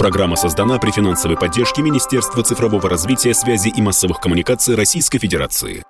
[0.00, 5.84] Программа создана при финансовой поддержке Министерства цифрового развития, связи и массовых коммуникаций Российской Федерации.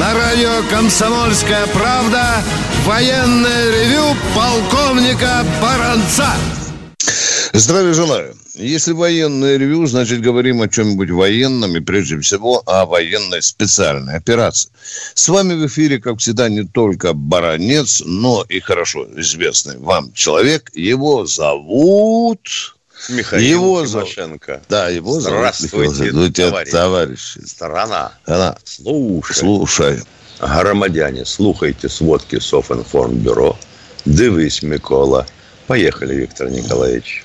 [0.00, 2.42] На радио «Комсомольская правда»
[2.84, 6.32] военное ревю полковника Баранца.
[7.52, 8.34] Здравия желаю.
[8.58, 14.70] Если военное ревю, значит, говорим о чем-нибудь военном и, прежде всего, о военной специальной операции.
[15.14, 20.70] С вами в эфире, как всегда, не только Баранец, но и хорошо известный вам человек.
[20.74, 22.74] Его зовут...
[23.10, 24.52] Михаил его Тимошенко.
[24.52, 24.68] Зовут...
[24.70, 26.72] Да, его Здравствуйте, зовут Здравствуйте, товарищи.
[26.72, 27.46] товарищи.
[27.46, 28.12] Страна.
[28.24, 28.56] Она.
[28.64, 29.36] Слушай.
[29.36, 30.02] Слушай.
[30.40, 33.58] Громадяне, слухайте сводки Софинформбюро.
[34.06, 35.26] Дивись, Микола.
[35.66, 37.22] Поехали, Виктор Николаевич.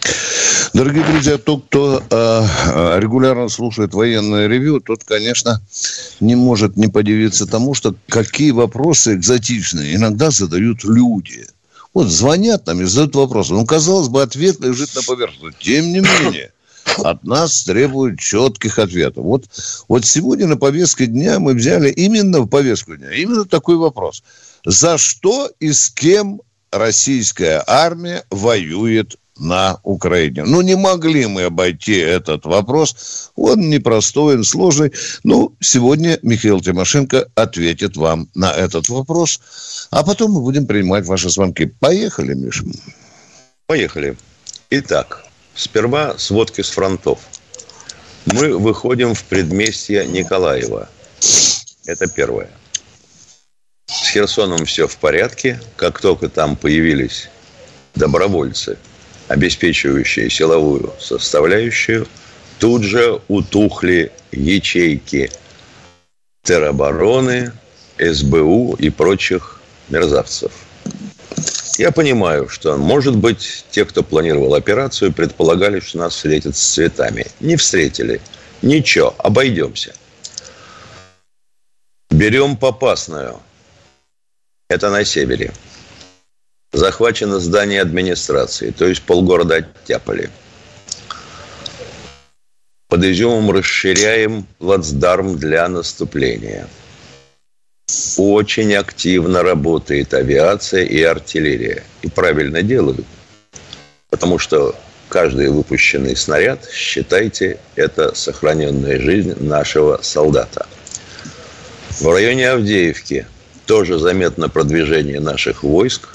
[0.74, 5.62] Дорогие друзья, тот, кто э, регулярно слушает военное ревю, тот, конечно,
[6.22, 11.46] не может не подивиться тому, что какие вопросы экзотичные иногда задают люди.
[11.94, 13.54] Вот звонят нам и задают вопросы.
[13.54, 15.58] Ну, казалось бы, ответ лежит на поверхности.
[15.62, 16.54] Тем не менее,
[17.00, 19.26] от нас требуют четких ответов.
[19.26, 19.46] Вот,
[19.90, 24.24] вот сегодня на повестке дня мы взяли именно в повестку дня, именно такой вопрос.
[24.66, 26.42] За что и с кем
[26.72, 30.44] российская армия воюет на Украине.
[30.46, 33.32] Ну, не могли мы обойти этот вопрос.
[33.36, 34.94] Он непростой, он сложный.
[35.24, 39.88] Ну, сегодня Михаил Тимошенко ответит вам на этот вопрос.
[39.90, 41.66] А потом мы будем принимать ваши звонки.
[41.66, 42.64] Поехали, Миша.
[43.66, 44.16] Поехали.
[44.70, 45.26] Итак,
[45.56, 47.20] сперва сводки с фронтов.
[48.26, 50.88] Мы выходим в предместье Николаева.
[51.86, 52.50] Это первое.
[53.88, 55.60] С Херсоном все в порядке.
[55.76, 57.30] Как только там появились
[57.96, 58.78] добровольцы,
[59.32, 62.06] обеспечивающие силовую составляющую,
[62.60, 65.32] тут же утухли ячейки
[66.44, 67.54] теробороны,
[67.98, 70.52] СБУ и прочих мерзавцев.
[71.78, 77.26] Я понимаю, что, может быть, те, кто планировал операцию, предполагали, что нас встретят с цветами.
[77.40, 78.20] Не встретили.
[78.62, 79.94] Ничего, обойдемся.
[82.10, 83.40] Берем попасную–
[84.70, 85.54] это на севере.
[86.74, 90.30] Захвачено здание администрации, то есть полгорода оттяпали.
[92.88, 96.68] Под Изюмом расширяем плацдарм для наступления.
[98.18, 101.84] Очень активно работает авиация и артиллерия.
[102.02, 103.06] И правильно делают.
[104.10, 104.76] Потому что
[105.10, 110.68] каждый выпущенный снаряд, считайте, это сохраненная жизнь нашего солдата.
[112.00, 113.26] В районе Авдеевки–
[113.72, 116.10] тоже заметно продвижение наших войск,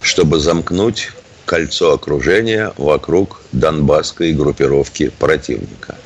[0.00, 1.10] чтобы замкнуть
[1.44, 5.96] кольцо окружения вокруг донбасской группировки противника.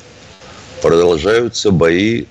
[0.81, 2.25] Продолжаются бои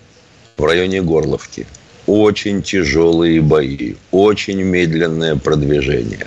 [0.56, 1.66] в районе Горловки.
[2.06, 6.26] Очень тяжелые бои, очень медленное продвижение.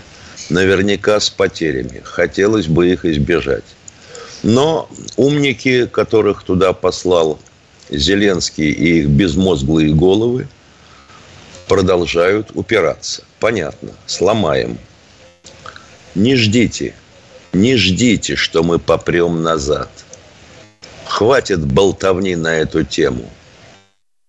[0.50, 2.02] Наверняка с потерями.
[2.04, 3.66] Хотелось бы их избежать.
[4.44, 7.40] Но умники, которых туда послал
[7.90, 10.48] Зеленский и их безмозглые головы,
[11.68, 13.24] продолжают упираться.
[13.40, 14.78] Понятно, сломаем.
[16.18, 16.96] Не ждите,
[17.54, 19.88] не ждите, что мы попрем назад.
[21.06, 23.30] Хватит болтовни на эту тему.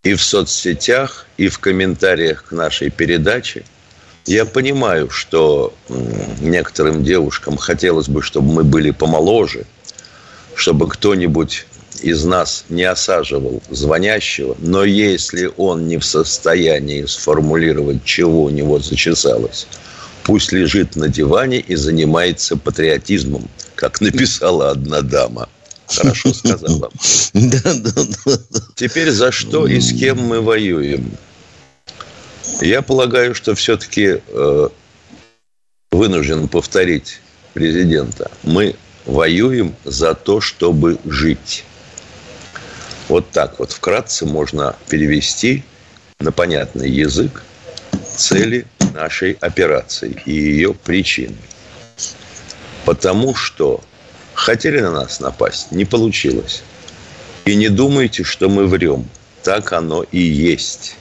[0.03, 3.65] И в соцсетях, и в комментариях к нашей передаче
[4.27, 5.73] я понимаю, что
[6.43, 9.65] некоторым девушкам хотелось бы, чтобы мы были помоложе,
[10.55, 11.65] чтобы кто-нибудь
[12.03, 18.79] из нас не осаживал звонящего, но если он не в состоянии сформулировать, чего у него
[18.79, 19.67] зачесалось,
[20.29, 25.49] пусть лежит на диване и занимается патриотизмом, как написала одна дама.
[25.87, 26.91] Хорошо сказала.
[27.33, 28.61] Да, да, да.
[28.75, 31.11] Теперь за что и с кем мы воюем?
[32.61, 34.69] Я полагаю, что все-таки э,
[35.93, 37.21] вынужден повторить
[37.55, 38.31] президента.
[38.43, 41.65] Мы воюем за то, чтобы жить.
[43.09, 45.65] Вот так вот вкратце можно перевести
[46.21, 47.43] на понятный язык
[48.15, 48.67] цели
[48.99, 51.37] нашей операции и ее причины.
[52.85, 53.81] Потому что
[54.35, 56.63] хотели на нас напасть, не получилось.
[57.45, 59.09] И не думайте, что мы врем.
[59.43, 60.97] Так оно и есть.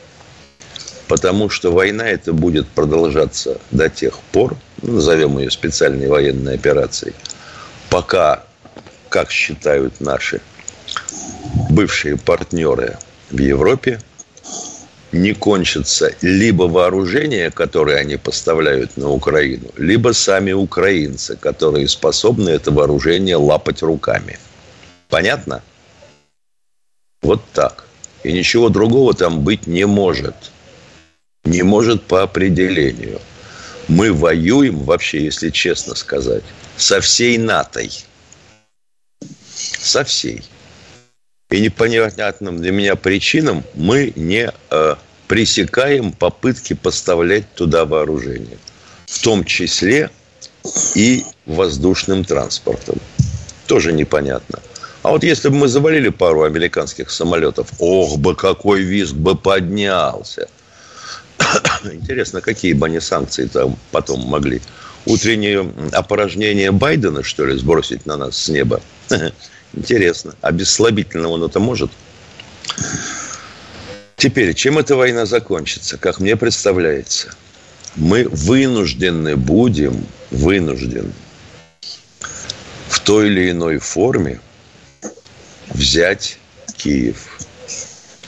[1.07, 7.15] Потому что война это будет продолжаться до тех пор, ну, назовем ее специальной военной операцией,
[7.89, 8.43] пока,
[9.09, 10.41] как считают наши
[11.69, 12.97] бывшие партнеры
[13.31, 13.99] в Европе
[15.17, 22.71] не кончится либо вооружение, которое они поставляют на Украину, либо сами украинцы, которые способны это
[22.71, 24.39] вооружение лапать руками.
[25.09, 25.61] Понятно?
[27.21, 27.85] Вот так.
[28.23, 30.35] И ничего другого там быть не может.
[31.43, 33.19] Не может по определению.
[33.87, 36.43] Мы воюем, вообще, если честно сказать,
[36.75, 37.91] со всей НАТОй.
[39.49, 40.43] Со всей.
[41.49, 44.95] И непонятным для меня причинам мы не э,
[45.27, 48.57] пресекаем попытки поставлять туда вооружение.
[49.05, 50.09] В том числе
[50.95, 52.97] и воздушным транспортом.
[53.67, 54.59] Тоже непонятно.
[55.03, 60.49] А вот если бы мы завалили пару американских самолетов, ох бы, какой визг бы поднялся.
[61.83, 64.61] Интересно, какие бы они санкции там потом могли?
[65.05, 68.81] Утреннее опорожнение Байдена, что ли, сбросить на нас с неба?
[69.73, 70.33] Интересно.
[70.41, 71.91] А без слабительного он это может?
[74.17, 77.35] Теперь, чем эта война закончится, как мне представляется?
[77.95, 81.13] Мы вынуждены будем, вынуждены
[82.89, 84.41] в той или иной форме
[85.67, 86.39] взять
[86.75, 87.37] Киев.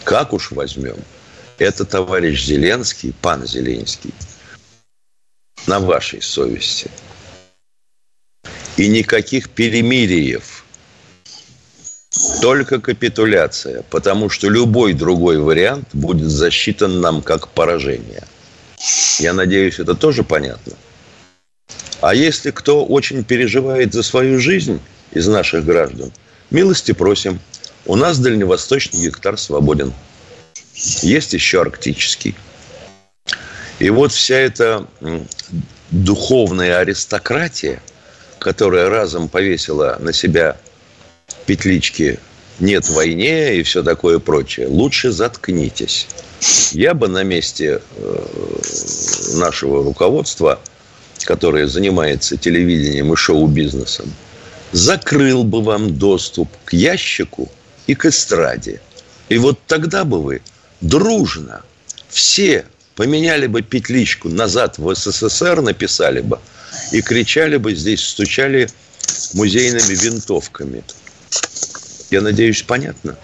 [0.04, 0.98] Как уж возьмем?
[1.58, 4.14] Это товарищ Зеленский, пан Зеленский,
[5.66, 6.92] на вашей совести.
[8.78, 10.59] И никаких перемириев.
[12.42, 18.24] Только капитуляция, потому что любой другой вариант будет засчитан нам как поражение.
[19.20, 20.74] Я надеюсь, это тоже понятно.
[22.02, 24.80] А если кто очень переживает за свою жизнь
[25.12, 26.12] из наших граждан,
[26.50, 27.40] милости просим.
[27.86, 29.94] У нас дальневосточный гектар свободен.
[31.02, 32.36] Есть еще арктический.
[33.80, 34.88] И вот вся эта
[35.92, 37.82] духовная аристократия,
[38.38, 40.58] которая разом повесила на себя
[41.46, 42.20] петлички
[42.60, 46.08] «нет войне» и все такое прочее, лучше заткнитесь.
[46.72, 48.26] Я бы на месте э,
[49.36, 50.60] нашего руководства,
[51.24, 54.14] которое занимается телевидением и шоу-бизнесом,
[54.72, 57.50] закрыл бы вам доступ к ящику
[57.88, 58.82] и к эстраде.
[59.30, 60.42] И вот тогда бы вы
[60.82, 61.64] дружно
[62.10, 62.66] все
[62.96, 66.40] поменяли бы петличку назад в СССР, написали бы,
[66.92, 68.70] и кричали бы здесь, стучали
[69.34, 70.84] музейными винтовками.
[72.10, 73.18] Я надеюсь, понятно?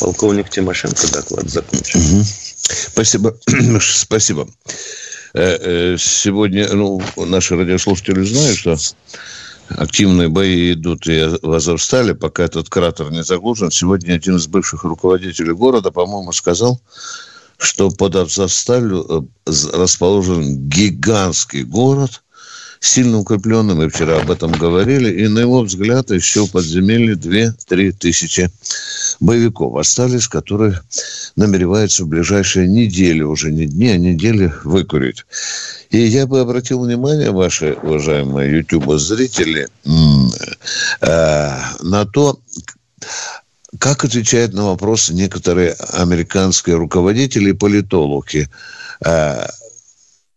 [0.00, 1.98] Полковник Тимошенко доклад закончил.
[1.98, 2.24] Угу.
[2.92, 3.36] Спасибо.
[3.80, 4.48] Спасибо.
[5.34, 5.58] Э,
[5.92, 8.76] э, сегодня ну, наши радиослушатели знают, что
[9.68, 13.70] активные бои идут и в Азовстале, пока этот кратер не заглушен.
[13.70, 16.80] Сегодня один из бывших руководителей города, по-моему, сказал,
[17.58, 22.22] что под Азовсталью э, расположен гигантский город,
[22.80, 23.74] сильно укрепленный.
[23.74, 25.10] Мы вчера об этом говорили.
[25.22, 28.50] И на его взгляд еще в подземелье 2-3 тысячи
[29.20, 30.80] боевиков остались, которые
[31.36, 35.24] намереваются в ближайшие недели, уже не дни, а недели выкурить.
[35.90, 39.68] И я бы обратил внимание, ваши уважаемые YouTube-зрители,
[41.00, 42.38] э, на то,
[43.78, 48.48] как отвечают на вопросы некоторые американские руководители и политологи.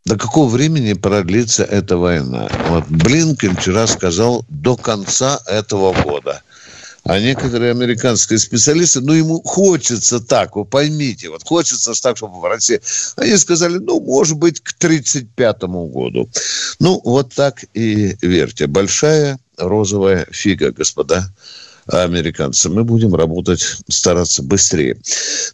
[0.06, 2.50] До какого времени продлится эта война?
[2.70, 6.42] Вот Блинкен вчера сказал до конца этого года.
[7.04, 12.46] А некоторые американские специалисты, ну, ему хочется так, вы поймите, вот хочется так, чтобы в
[12.46, 12.80] России.
[13.16, 16.30] Они сказали, ну, может быть, к 1935 году.
[16.80, 18.68] Ну, вот так и верьте.
[18.68, 21.28] Большая розовая фига, господа
[21.88, 22.70] американцы.
[22.70, 24.98] Мы будем работать, стараться быстрее.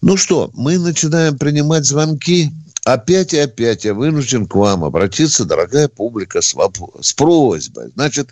[0.02, 2.52] Ну что, мы начинаем принимать звонки.
[2.88, 7.92] Опять и опять я вынужден к вам обратиться, дорогая публика, с, воп- с просьбой.
[7.94, 8.30] Значит,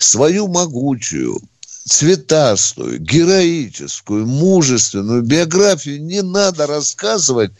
[0.00, 1.40] свою могучую,
[1.84, 7.52] цветастую, героическую, мужественную биографию не надо рассказывать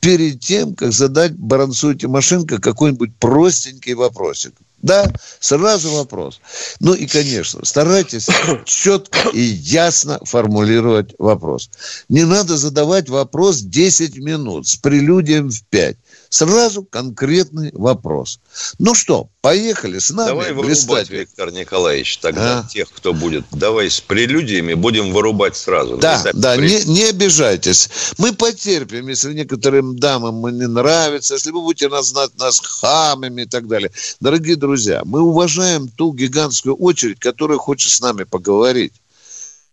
[0.00, 4.52] перед тем, как задать Баранцу Тимошенко какой-нибудь простенький вопросик.
[4.84, 5.10] Да,
[5.40, 6.42] сразу вопрос.
[6.78, 8.28] Ну и, конечно, старайтесь
[8.66, 11.70] четко и ясно формулировать вопрос.
[12.10, 15.96] Не надо задавать вопрос 10 минут с прелюдием в 5.
[16.34, 18.40] Сразу конкретный вопрос.
[18.80, 20.30] Ну что, поехали с нами.
[20.30, 22.68] Давай вырубать, Виктор Николаевич, тогда а?
[22.68, 23.44] тех, кто будет.
[23.52, 25.96] Давай с прелюдиями будем вырубать сразу.
[25.96, 26.70] Да, да, при...
[26.70, 27.88] не, не обижайтесь.
[28.18, 33.46] Мы потерпим, если некоторым дамам мы не нравится, если вы будете назвать нас хамами и
[33.46, 33.92] так далее.
[34.18, 38.92] Дорогие друзья, мы уважаем ту гигантскую очередь, которая хочет с нами поговорить.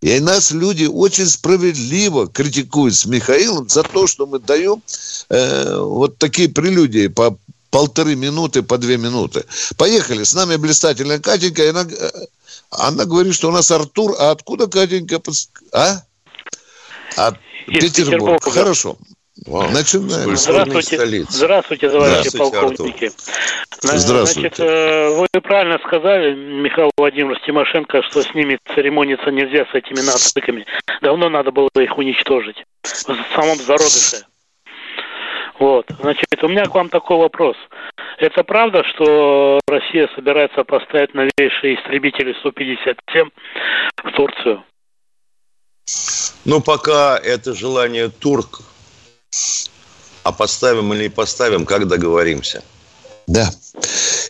[0.01, 4.81] И нас люди очень справедливо критикуют с Михаилом за то, что мы даем
[5.29, 7.37] э, вот такие прелюдии по
[7.69, 9.45] полторы минуты, по две минуты.
[9.77, 10.23] Поехали.
[10.23, 11.63] С нами блистательная Катенька.
[11.63, 12.11] И она, э,
[12.71, 14.15] она говорит, что у нас Артур.
[14.17, 15.21] А откуда Катенька?
[15.71, 16.01] А?
[17.15, 18.39] От Петербурга.
[18.39, 18.43] Петербург.
[18.43, 18.97] Хорошо.
[19.47, 19.69] Вау.
[19.71, 20.35] Начинаем.
[20.35, 23.05] Здравствуйте, здравствуйте, товарищи здравствуйте, полковники.
[23.05, 23.97] Артур.
[23.97, 24.55] Здравствуйте.
[24.55, 30.01] Значит, э, вы правильно сказали, Михаил Владимирович Тимошенко, что с ними церемониться нельзя, с этими
[30.01, 30.65] нациками.
[31.01, 32.63] Давно надо было их уничтожить.
[32.83, 34.25] В самом зародыше.
[35.57, 35.87] Вот.
[35.99, 37.55] Значит, у меня к вам такой вопрос.
[38.17, 43.29] Это правда, что Россия собирается поставить новейшие истребители Су-57
[44.03, 44.63] в Турцию?
[46.45, 48.61] Ну, пока это желание турк,
[50.23, 52.63] а поставим или не поставим, как договоримся.
[53.27, 53.49] Да.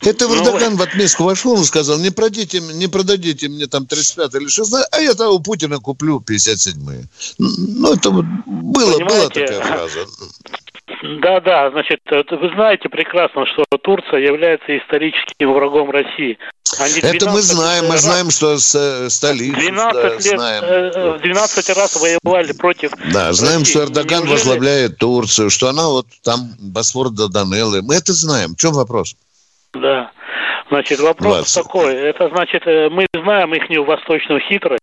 [0.04, 4.36] Это Ну, Эрдоган в отместку вошел и сказал, не, продите, не продадите мне там 35
[4.36, 7.08] или 16, а я того Путина куплю 57-е.
[7.40, 10.00] Ну, это вот было, была такая фраза.
[11.22, 16.38] Да, да, значит, вы знаете прекрасно, что Турция является историческим врагом России.
[16.86, 20.64] Это мы 12 знаем, мы раз- знаем, что с, э, столицу 12 да, лет, знаем.
[20.64, 23.72] э, 12 раз воевали против Да, знаем, России.
[23.72, 27.82] что Эрдоган Неужели- возглавляет Турцию, что она вот там Босфор до Данеллы.
[27.82, 28.54] Мы это знаем.
[28.56, 29.16] В чем вопрос?
[29.74, 30.12] Да.
[30.70, 31.54] Значит, вопрос Вас.
[31.54, 31.94] такой.
[31.96, 34.82] Это значит, э, мы знаем их восточную хитрость.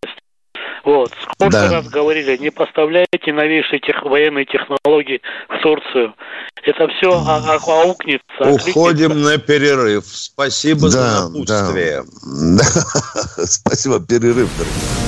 [0.85, 1.13] Вот.
[1.35, 1.71] Сколько Да.
[1.73, 6.15] раз говорили, не поставляйте новейшие тех, военные технологии в Турцию.
[6.63, 8.25] Это все аукнется.
[8.41, 10.05] Уходим на перерыв.
[10.07, 12.05] Спасибо за Да, напутствие.
[12.25, 12.65] Да.
[13.47, 14.49] Спасибо, перерыв.
[14.59, 15.08] дорогой.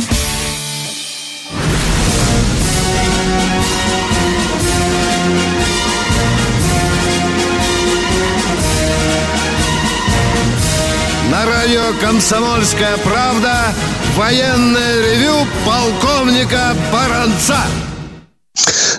[11.91, 13.73] Радио «Комсомольская правда»
[14.15, 17.57] военное ревю полковника Баранца.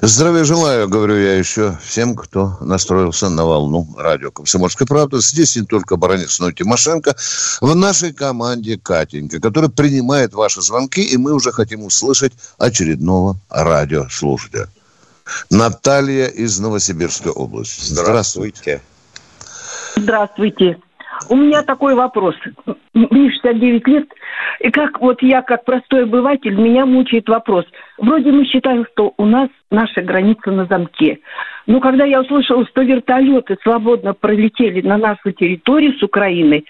[0.02, 5.20] Здравия желаю, говорю я еще всем, кто настроился на волну радио «Комсомольская правда».
[5.20, 7.14] Здесь не только Баранец, но и Тимошенко.
[7.60, 14.68] В нашей команде Катенька, которая принимает ваши звонки, и мы уже хотим услышать очередного радиослушателя.
[15.50, 17.84] Наталья из Новосибирской области.
[17.84, 18.82] Здравствуйте.
[19.96, 20.78] Здравствуйте.
[21.28, 22.34] У меня такой вопрос.
[22.94, 24.08] Мне 69 лет,
[24.60, 27.64] и как вот я, как простой обыватель, меня мучает вопрос.
[27.98, 31.18] Вроде мы считаем, что у нас наша граница на замке.
[31.66, 36.64] Но когда я услышала, что вертолеты свободно пролетели на нашу территорию с Украины,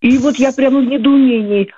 [0.00, 1.72] и вот я прямо в недоумении,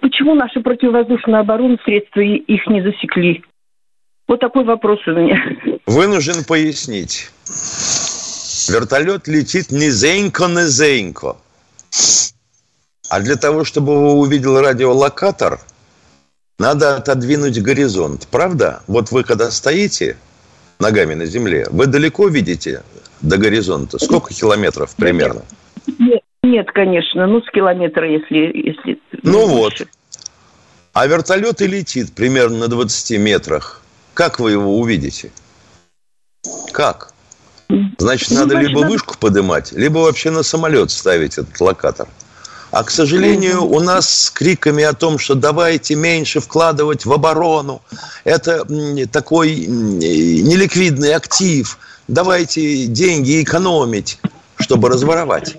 [0.00, 3.42] почему наши противовоздушные обороны средства их не засекли?
[4.28, 5.42] Вот такой вопрос у меня.
[5.86, 7.30] Вынужден пояснить.
[8.70, 11.36] Вертолет летит низенько-низенько.
[13.08, 15.60] А для того, чтобы его увидел радиолокатор,
[16.60, 18.28] надо отодвинуть горизонт.
[18.30, 18.82] Правда?
[18.86, 20.16] Вот вы когда стоите
[20.78, 22.84] ногами на земле, вы далеко видите
[23.20, 23.98] до горизонта?
[23.98, 25.42] Сколько километров примерно?
[25.98, 28.56] Нет, нет, конечно, ну с километра, если...
[28.56, 29.84] если Ну больше.
[29.84, 29.88] вот.
[30.92, 33.82] А вертолет и летит примерно на 20 метрах.
[34.14, 35.32] Как вы его увидите?
[36.72, 37.09] Как?
[37.98, 42.08] Значит, надо значит, либо вышку поднимать, либо вообще на самолет ставить этот локатор.
[42.70, 47.82] А, к сожалению, у нас с криками о том, что давайте меньше вкладывать в оборону,
[48.24, 48.64] это
[49.10, 54.20] такой неликвидный актив, давайте деньги экономить,
[54.56, 55.56] чтобы разворовать.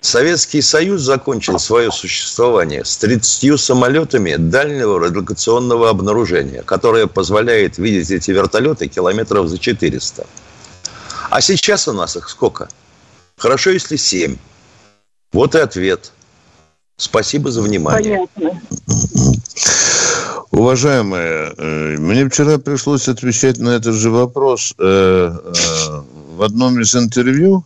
[0.00, 8.30] Советский Союз закончил свое существование с 30 самолетами дальнего радиолокационного обнаружения, которое позволяет видеть эти
[8.30, 10.26] вертолеты километров за 400.
[11.30, 12.68] А сейчас у нас их сколько?
[13.36, 14.36] Хорошо, если 7.
[15.32, 16.12] Вот и ответ.
[16.96, 18.26] Спасибо за внимание.
[18.34, 18.60] Понятно.
[20.50, 26.00] Уважаемые, э, мне вчера пришлось отвечать на этот же вопрос э, э,
[26.36, 27.64] в одном из интервью.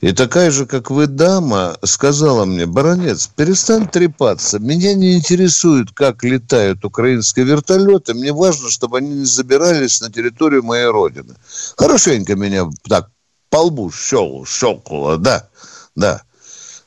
[0.00, 4.58] И такая же, как вы, дама, сказала мне, баронец, перестань трепаться.
[4.58, 8.14] Меня не интересует, как летают украинские вертолеты.
[8.14, 11.34] Мне важно, чтобы они не забирались на территорию моей родины.
[11.76, 13.10] Хорошенько меня так
[13.50, 15.48] по лбу щел, щелкнуло, да,
[15.94, 16.22] да.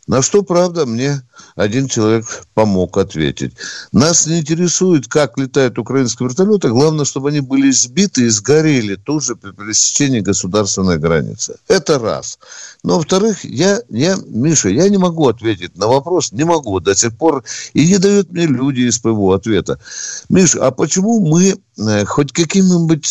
[0.05, 1.21] На что, правда, мне
[1.55, 3.53] один человек помог ответить.
[3.93, 6.69] Нас не интересует, как летают украинские вертолеты.
[6.69, 11.55] Главное, чтобы они были сбиты и сгорели тут же при пересечении государственной границы.
[11.69, 12.37] Это раз.
[12.83, 17.17] Но, во-вторых, я, я, Миша, я не могу ответить на вопрос, не могу до сих
[17.17, 19.79] пор, и не дают мне люди из ПВО ответа.
[20.27, 23.05] Миша, а почему мы э, хоть каким-нибудь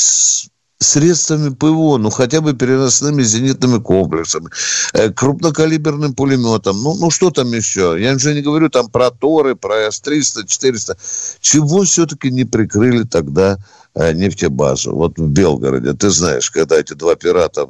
[0.82, 4.48] средствами ПВО, ну хотя бы переносными зенитными комплексами,
[4.92, 7.96] э, крупнокалиберным пулеметом, ну, ну что там еще?
[7.98, 10.96] Я уже не говорю там про Торы, про С-300, 400.
[11.40, 13.58] Чего все-таки не прикрыли тогда
[13.94, 14.94] э, нефтебазу?
[14.94, 17.66] Вот в Белгороде, ты знаешь, когда эти два пирата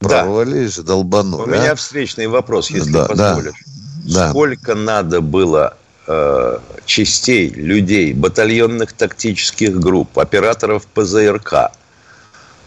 [0.00, 0.82] прорвались, да.
[0.82, 1.50] долбанули.
[1.50, 1.56] У а?
[1.56, 3.64] меня встречный вопрос, если да, позволишь.
[4.04, 4.30] Да.
[4.30, 5.76] Сколько надо было
[6.06, 11.72] э, частей, людей, батальонных тактических групп, операторов ПЗРК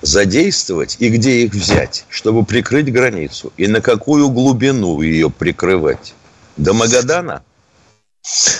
[0.01, 3.51] задействовать и где их взять, чтобы прикрыть границу?
[3.57, 6.13] И на какую глубину ее прикрывать?
[6.57, 7.43] До Магадана?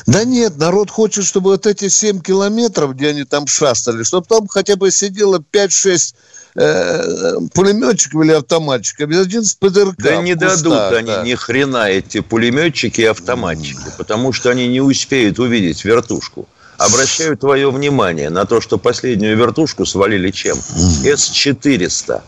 [0.08, 4.48] Да нет, народ хочет, чтобы вот эти 7 километров, где они там шастали, чтобы там
[4.48, 6.16] хотя бы сидело 5-6
[6.56, 9.98] э, пулеметчиков или автоматчиков, один с ПДРК.
[9.98, 11.24] Да не кустах, дадут они да.
[11.24, 16.48] ни хрена эти пулеметчики и автоматчики, потому что они не успеют увидеть вертушку.
[16.80, 20.58] Обращаю твое внимание на то, что последнюю вертушку свалили чем?
[20.58, 22.22] С-400.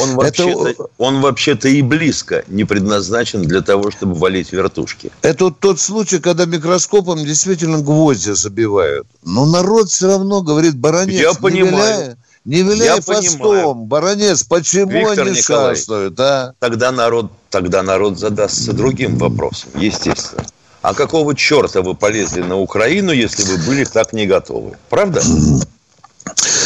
[0.00, 0.86] Он вообще-то, Это...
[0.98, 5.12] он вообще-то и близко не предназначен для того, чтобы валить вертушки.
[5.22, 9.06] Это вот тот случай, когда микроскопом действительно гвозди забивают.
[9.24, 12.16] Но народ все равно говорит, баронец, Я понимаю.
[12.44, 13.74] Не виляй Я постом, понимаю.
[13.74, 16.54] баронец, почему Виктор они шастают, а?
[16.58, 20.44] Тогда народ, тогда народ задастся другим вопросом, естественно.
[20.82, 24.76] А какого черта вы полезли на Украину, если вы были так не готовы?
[24.90, 25.22] Правда?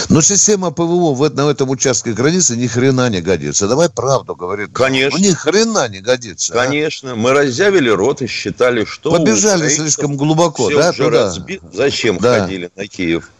[0.08, 3.68] Но система ПВО в, на этом участке границы ни хрена не годится.
[3.68, 4.70] Давай правду говорит.
[4.72, 5.18] Конечно.
[5.18, 6.54] Ну, ни хрена не годится.
[6.54, 6.64] А?
[6.64, 7.12] Конечно.
[7.12, 7.16] А?
[7.16, 9.10] Мы разъявили рот и считали, что...
[9.10, 10.92] Побежали слишком глубоко, да?
[10.92, 11.24] Туда.
[11.24, 11.62] Разбит.
[11.72, 12.40] Зачем да.
[12.40, 13.30] ходили на Киев?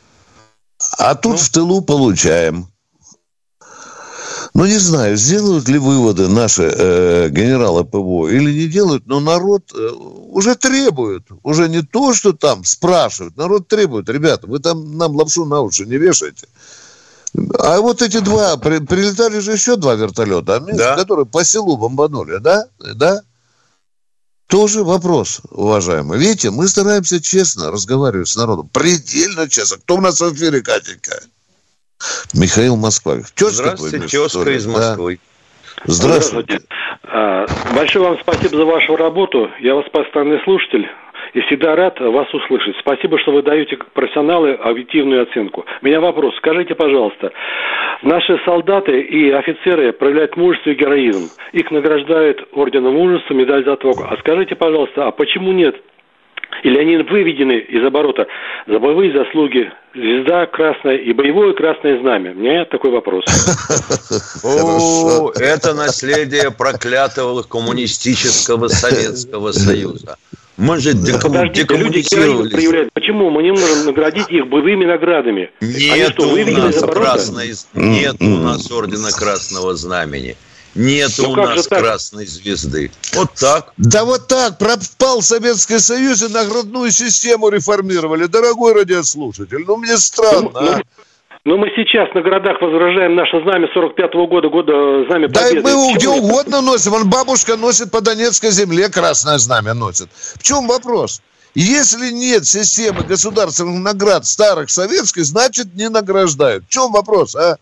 [0.99, 1.39] А тут ну.
[1.39, 2.69] в тылу получаем.
[4.57, 9.71] Ну, не знаю, сделают ли выводы наши э, генералы ПВО или не делают, но народ
[9.75, 9.91] э,
[10.31, 11.25] уже требует.
[11.43, 14.09] Уже не то, что там спрашивают, народ требует.
[14.09, 16.49] Ребята, вы там нам лапшу на уши не вешайте.
[17.59, 20.97] А вот эти два, при, прилетали же еще два вертолета, а да.
[20.97, 22.65] которые по селу бомбанули, да?
[22.95, 23.21] Да?
[24.47, 26.19] Тоже вопрос, уважаемый.
[26.19, 28.71] Видите, мы стараемся честно разговаривать с народом.
[28.71, 29.77] Предельно честно.
[29.77, 31.21] Кто у нас в эфире, Катенька?
[32.35, 33.17] Михаил Москва.
[33.35, 35.19] Тезка Здравствуйте, тезка из Москвы.
[35.85, 35.93] Да.
[35.93, 36.61] Здравствуйте.
[37.05, 39.51] А, большое вам спасибо за вашу работу.
[39.61, 40.89] Я вас постоянный слушатель
[41.35, 42.77] и всегда рад вас услышать.
[42.81, 45.65] Спасибо, что вы даете профессионалы объективную оценку.
[45.83, 46.35] У меня вопрос.
[46.39, 47.33] Скажите, пожалуйста,
[48.03, 51.31] наши солдаты и офицеры проявляют мужество и героизм.
[51.53, 54.05] Их награждают орденом мужества, медаль за отвагу.
[54.09, 55.77] А скажите, пожалуйста, а почему нет
[56.67, 58.27] или они выведены из оборота
[58.67, 62.33] за боевые заслуги, звезда красная и боевое красное знамя?
[62.33, 63.25] У меня такой вопрос.
[64.43, 70.17] О, это наследие проклятого коммунистического Советского Союза.
[70.57, 72.91] Мы же декоммунизировались.
[72.95, 75.51] Почему мы не можем наградить их боевыми наградами?
[75.61, 80.37] Нет у нас красной, нет у нас ордена Красного Знамени.
[80.77, 82.91] Нет ну, у нас красной звезды.
[83.15, 83.73] Вот так.
[83.79, 84.59] Да вот так.
[84.59, 88.27] Пропал Советский Союз и наградную систему реформировали.
[88.27, 90.51] Дорогой радиослушатель, ну мне странно.
[90.53, 90.81] Ну, а?
[91.47, 94.73] Но мы сейчас на городах возражаем наше знамя 45-го года, года
[95.07, 95.63] знамя Победы.
[95.63, 96.91] Да мы где угодно носим.
[96.91, 100.09] Вон бабушка носит по Донецкой земле красное знамя носит.
[100.13, 101.23] В чем вопрос?
[101.55, 106.65] Если нет системы государственных наград старых советских, значит не награждают.
[106.67, 107.57] В чем вопрос, а?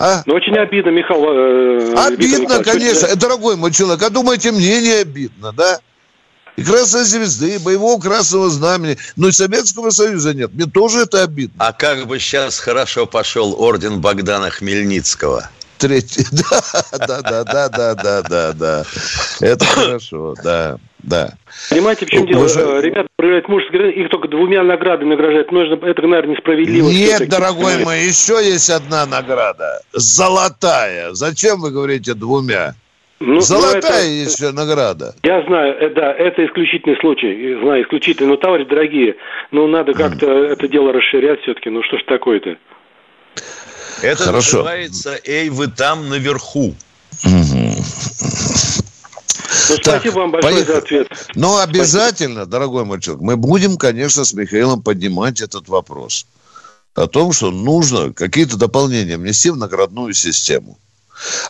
[0.00, 0.22] А?
[0.24, 1.24] Ну, очень обидно, Михаил.
[1.26, 3.04] Э, обидно, конечно.
[3.04, 5.78] Это, дорогой мой человек, а думаете, мне не обидно, да?
[6.56, 8.96] И Красной Звезды, и боевого Красного Знамени.
[9.16, 10.54] Но и Советского Союза нет.
[10.54, 11.54] Мне тоже это обидно.
[11.58, 15.50] А как бы сейчас хорошо пошел орден Богдана Хмельницкого?
[15.80, 16.24] Третий.
[16.92, 18.84] Да, да, да, да, да, да, да.
[19.40, 20.76] Это хорошо, да.
[21.02, 21.32] Да.
[21.70, 22.44] Понимаете, в чем дело?
[22.44, 22.60] Уже...
[22.60, 25.50] Э, ребята проявляют мужество, их только двумя наградами награждают.
[25.50, 26.88] Нужно, это, наверное, несправедливо.
[26.90, 29.80] Нет, дорогой мой, еще есть одна награда.
[29.92, 31.12] Золотая.
[31.12, 32.74] Зачем вы говорите двумя?
[33.20, 35.14] Ну, Золотая ну, это, еще награда.
[35.22, 37.58] Я знаю, э, да, это исключительный случай.
[37.62, 38.30] Знаю, исключительный.
[38.30, 39.16] Но, товарищи дорогие,
[39.50, 40.52] ну, надо как-то mm.
[40.52, 41.70] это дело расширять все-таки.
[41.70, 42.56] Ну, что ж такое-то?
[44.02, 44.58] Это Хорошо.
[44.58, 46.74] называется «Эй, вы там наверху».
[49.70, 50.72] Ну, так, спасибо вам большое поехали.
[50.72, 51.28] за ответ.
[51.34, 52.50] Ну, обязательно, спасибо.
[52.50, 56.26] дорогой мой человек, мы будем, конечно, с Михаилом поднимать этот вопрос.
[56.94, 60.76] О том, что нужно какие-то дополнения внести в наградную систему.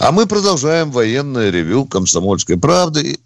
[0.00, 3.18] А мы продолжаем военное ревю комсомольской правды.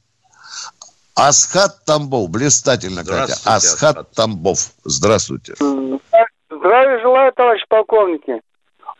[1.16, 3.34] Асхат Тамбов, блистательно, Катя.
[3.44, 5.54] Асхат, Асхат Тамбов, здравствуйте.
[5.54, 8.40] Здравия желаю, товарищ полковники.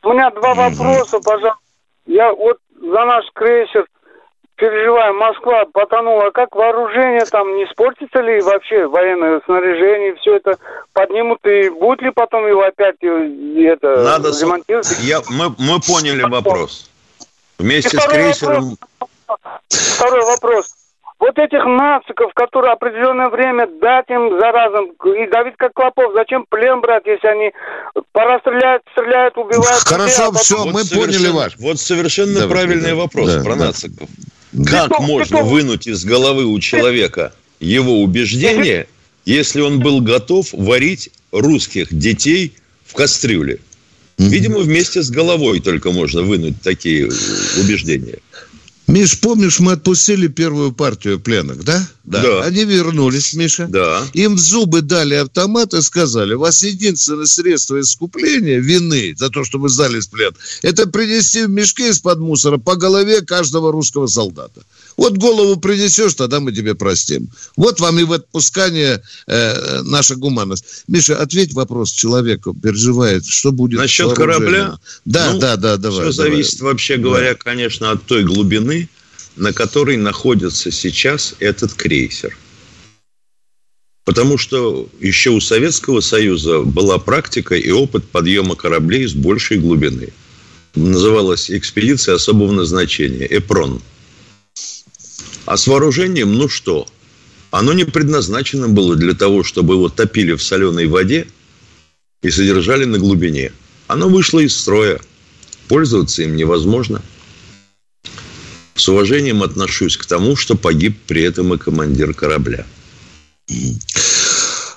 [0.04, 1.58] У меня два вопроса, пожалуйста.
[2.06, 3.86] Я вот за наш крейсер
[4.56, 10.58] переживаем, Москва потонула, как вооружение там, не испортится ли вообще военное снаряжение, все это
[10.92, 14.98] поднимут, и будет ли потом его опять э, это, Надо с- ремонтировать?
[15.00, 16.90] Я, мы, мы поняли вопрос.
[17.58, 18.76] Вместе с крейсером...
[19.68, 20.74] Второй вопрос.
[21.20, 26.80] Вот этих нациков, которые определенное время дать им заразом, и давить как клопов, зачем плен
[26.80, 27.50] брать, если они
[28.12, 29.84] пора стрелять, стреляют, убивают.
[29.84, 31.56] Хорошо, людей, а потом- всё, мы поняли ваш.
[31.58, 33.66] Вот совершенно Да, правильный да, вопрос да, про да.
[33.66, 34.08] нациков.
[34.66, 35.50] Как Петух, можно петух.
[35.50, 38.86] вынуть из головы у человека его убеждения,
[39.24, 43.58] если он был готов варить русских детей в кастрюле?
[44.18, 47.06] Видимо, вместе с головой только можно вынуть такие
[47.60, 48.18] убеждения.
[48.86, 51.88] Миш, помнишь, мы отпустили первую партию пленных, да?
[52.04, 52.42] Да.
[52.42, 53.66] Они вернулись, Миша.
[53.66, 54.06] Да.
[54.12, 59.42] Им в зубы дали автомат и сказали, у вас единственное средство искупления вины за то,
[59.42, 64.06] что вы сдались в плен, это принести в мешке из-под мусора по голове каждого русского
[64.06, 64.62] солдата.
[64.96, 67.28] Вот голову принесешь, тогда мы тебе простим.
[67.56, 70.84] Вот вам и в отпускание э, наша гуманность.
[70.86, 74.78] Миша, ответь вопрос человеку, переживает, что будет Насчет корабля?
[75.04, 76.10] Да, Ну, да, да, давай.
[76.10, 76.32] Все давай.
[76.32, 78.88] зависит, вообще говоря, конечно, от той глубины,
[79.36, 82.36] на которой находится сейчас этот крейсер.
[84.04, 90.10] Потому что еще у Советского Союза была практика и опыт подъема кораблей с большей глубины.
[90.74, 93.80] Называлась экспедиция особого назначения– ЭПРОН.
[95.46, 96.86] А с вооружением, ну что?
[97.50, 101.26] Оно не предназначено было для того, чтобы его топили в соленой воде
[102.22, 103.52] и содержали на глубине.
[103.86, 105.00] Оно вышло из строя.
[105.68, 107.02] Пользоваться им невозможно.
[108.74, 112.66] С уважением отношусь к тому, что погиб при этом и командир корабля.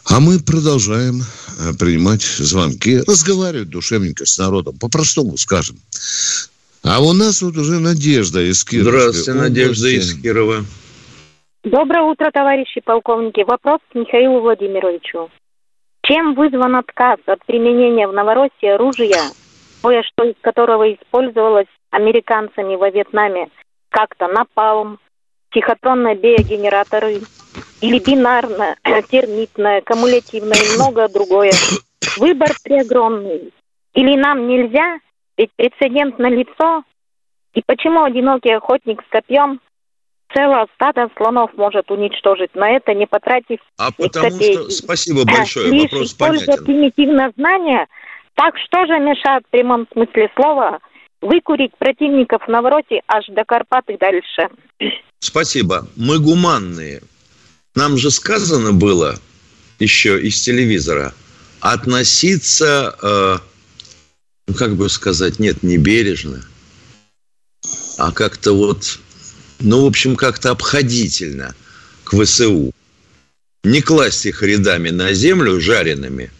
[0.05, 1.23] А мы продолжаем
[1.57, 5.77] э, принимать звонки, разговаривать душевненько с народом, по-простому скажем.
[6.89, 9.99] А у нас вот уже Надежда из Кировской Здравствуйте, Надежда области.
[9.99, 10.55] из Кирова.
[11.65, 13.43] Доброе утро, товарищи полковники.
[13.45, 15.29] Вопрос к Михаилу Владимировичу.
[16.03, 19.19] Чем вызван отказ от применения в Новороссии оружия,
[19.83, 23.49] кое-что из которого использовалось американцами во Вьетнаме,
[23.89, 24.99] как-то напалм,
[25.51, 27.19] психотронные биогенераторы
[27.81, 28.77] или бинарное,
[29.11, 31.51] термитное, кумулятивное и многое другое.
[32.15, 33.51] Выбор преогромный.
[33.93, 34.99] Или нам нельзя,
[35.37, 36.83] ведь прецедент на лицо.
[37.53, 39.59] И почему одинокий охотник с копьем
[40.33, 44.53] целое стадо слонов может уничтожить, на это не потратив А потому копейки.
[44.53, 44.69] что...
[44.69, 46.65] Спасибо большое, Лишь вопрос понятен.
[46.65, 47.87] примитивное знание,
[48.35, 50.79] так что же мешает в прямом смысле слова
[51.21, 54.49] выкурить противников в Новороссии аж до Карпат и дальше?
[55.19, 55.87] Спасибо.
[55.95, 57.01] Мы гуманные.
[57.75, 59.15] Нам же сказано было
[59.79, 61.13] еще из телевизора
[61.61, 63.35] относиться, э,
[64.47, 66.43] ну как бы сказать, нет, не бережно,
[67.97, 68.99] а как-то вот,
[69.59, 71.55] ну, в общем, как-то обходительно
[72.03, 72.71] к ВСУ.
[73.63, 76.31] Не класть их рядами на землю жареными.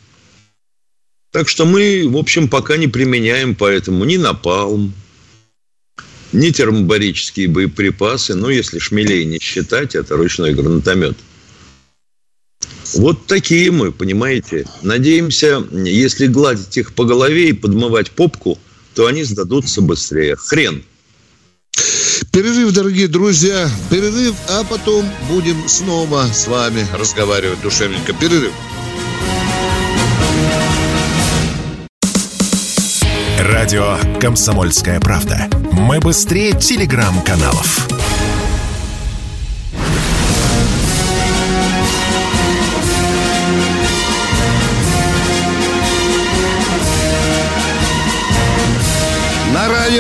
[1.32, 4.94] Так что мы, в общем, пока не применяем поэтому ни напалм,
[6.32, 11.18] ни термобарические боеприпасы, ну, если шмелей не считать, это ручной гранатомет.
[12.96, 14.66] Вот такие мы, понимаете.
[14.82, 18.58] Надеемся, если гладить их по голове и подмывать попку,
[18.96, 20.36] то они сдадутся быстрее.
[20.36, 20.84] Хрен.
[22.32, 28.14] Перерыв, дорогие друзья, перерыв, а потом будем снова с вами разговаривать душевненько.
[28.14, 28.54] Перерыв.
[33.40, 35.48] Радио «Комсомольская правда».
[35.72, 37.88] Мы быстрее телеграм-каналов.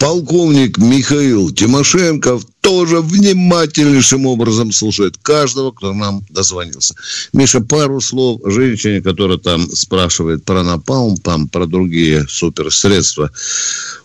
[0.00, 6.94] Полковник Михаил Тимошенков тоже внимательнейшим образом слушает каждого, кто нам дозвонился.
[7.34, 13.30] Миша, пару слов женщине, которая там спрашивает про напалм, там про другие суперсредства.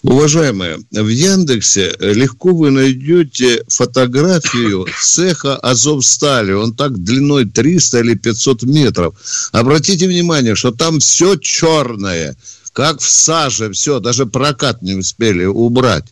[0.04, 6.52] Уважаемые, в Яндексе легко вы найдете фотографию цеха Азовстали.
[6.52, 9.16] Он так длиной 300 или 500 метров.
[9.54, 12.36] Обратите внимание, что там все черное
[12.76, 16.04] как в саже, все, даже прокат не успели убрать.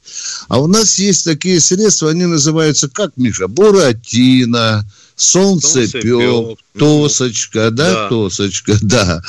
[0.47, 8.07] А у нас есть такие средства, они называются, как, Миша, буратино, солнцепек, тосочка, да, да.
[8.07, 9.21] тосочка, да.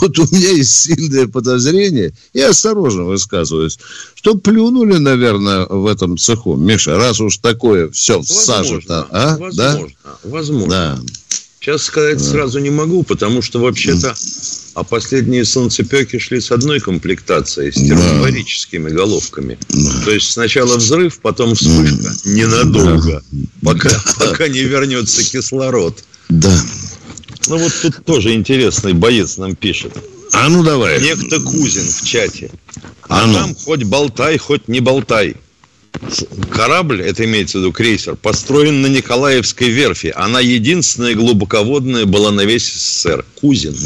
[0.00, 3.80] Вот у меня есть сильное подозрение, я осторожно высказываюсь,
[4.14, 6.54] что плюнули, наверное, в этом цеху.
[6.54, 9.36] Миша, раз уж такое все в саже-то, а?
[9.52, 9.72] Да?
[9.72, 9.96] Возможно.
[10.22, 10.68] Возможно.
[10.68, 11.00] Да.
[11.58, 14.14] Сейчас сказать сразу не могу, потому что вообще-то
[14.76, 19.58] А последние солнцепеки шли с одной комплектацией, с термобарическими головками.
[20.04, 22.12] То есть сначала взрыв, потом вспышка.
[22.26, 23.22] Ненадолго.
[23.62, 26.04] Пока, пока не вернется кислород.
[26.28, 26.52] Да.
[27.48, 29.94] Ну вот тут тоже интересный боец нам пишет.
[30.34, 31.00] А ну давай.
[31.00, 32.50] Некто Кузин в чате.
[33.08, 33.32] А, А ну.
[33.32, 35.36] там хоть болтай, хоть не болтай.
[36.50, 40.12] Корабль, это имеется в виду крейсер, построен на Николаевской верфи.
[40.14, 43.24] Она единственная глубоководная была на весь СССР.
[43.36, 43.76] Кузин.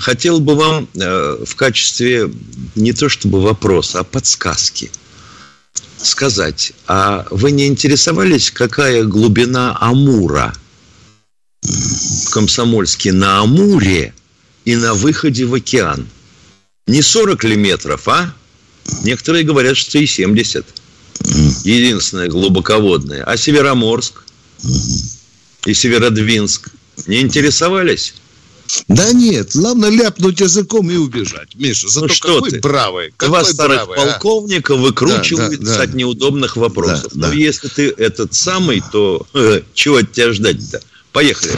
[0.00, 2.30] Хотел бы вам э, в качестве
[2.74, 4.90] не то чтобы вопроса, а подсказки
[5.98, 6.72] сказать.
[6.86, 10.52] А вы не интересовались, какая глубина Амура
[11.62, 14.14] в Комсомольске на Амуре
[14.64, 16.08] и на выходе в океан?
[16.86, 18.34] Не 40 ли метров, а?
[19.04, 20.66] Некоторые говорят, что и 70.
[21.64, 23.22] Единственное глубоководное.
[23.24, 24.24] А Североморск
[25.66, 26.70] и Северодвинск
[27.06, 28.14] не интересовались?
[28.88, 31.54] Да нет, главное ляпнуть языком и убежать.
[31.56, 32.60] Миша, зато Ну что какой ты?
[32.60, 33.14] бравый.
[33.18, 34.12] Два Какой старых бравый, а?
[34.12, 35.82] полковника выкручиваются Да, да, да.
[35.82, 37.12] от неудобных вопросов.
[37.12, 37.34] Да, Но да.
[37.34, 40.80] если ты этот самый, то э, чего от тебя ждать-то?
[41.12, 41.52] Поехали.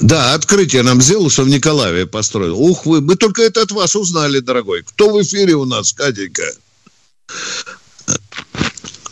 [0.00, 2.58] Да, открытие нам сделал, что в Николаеве построил.
[2.60, 4.82] Ух вы, мы только это от вас узнали, дорогой.
[4.82, 6.52] Кто в эфире у нас, Катенька?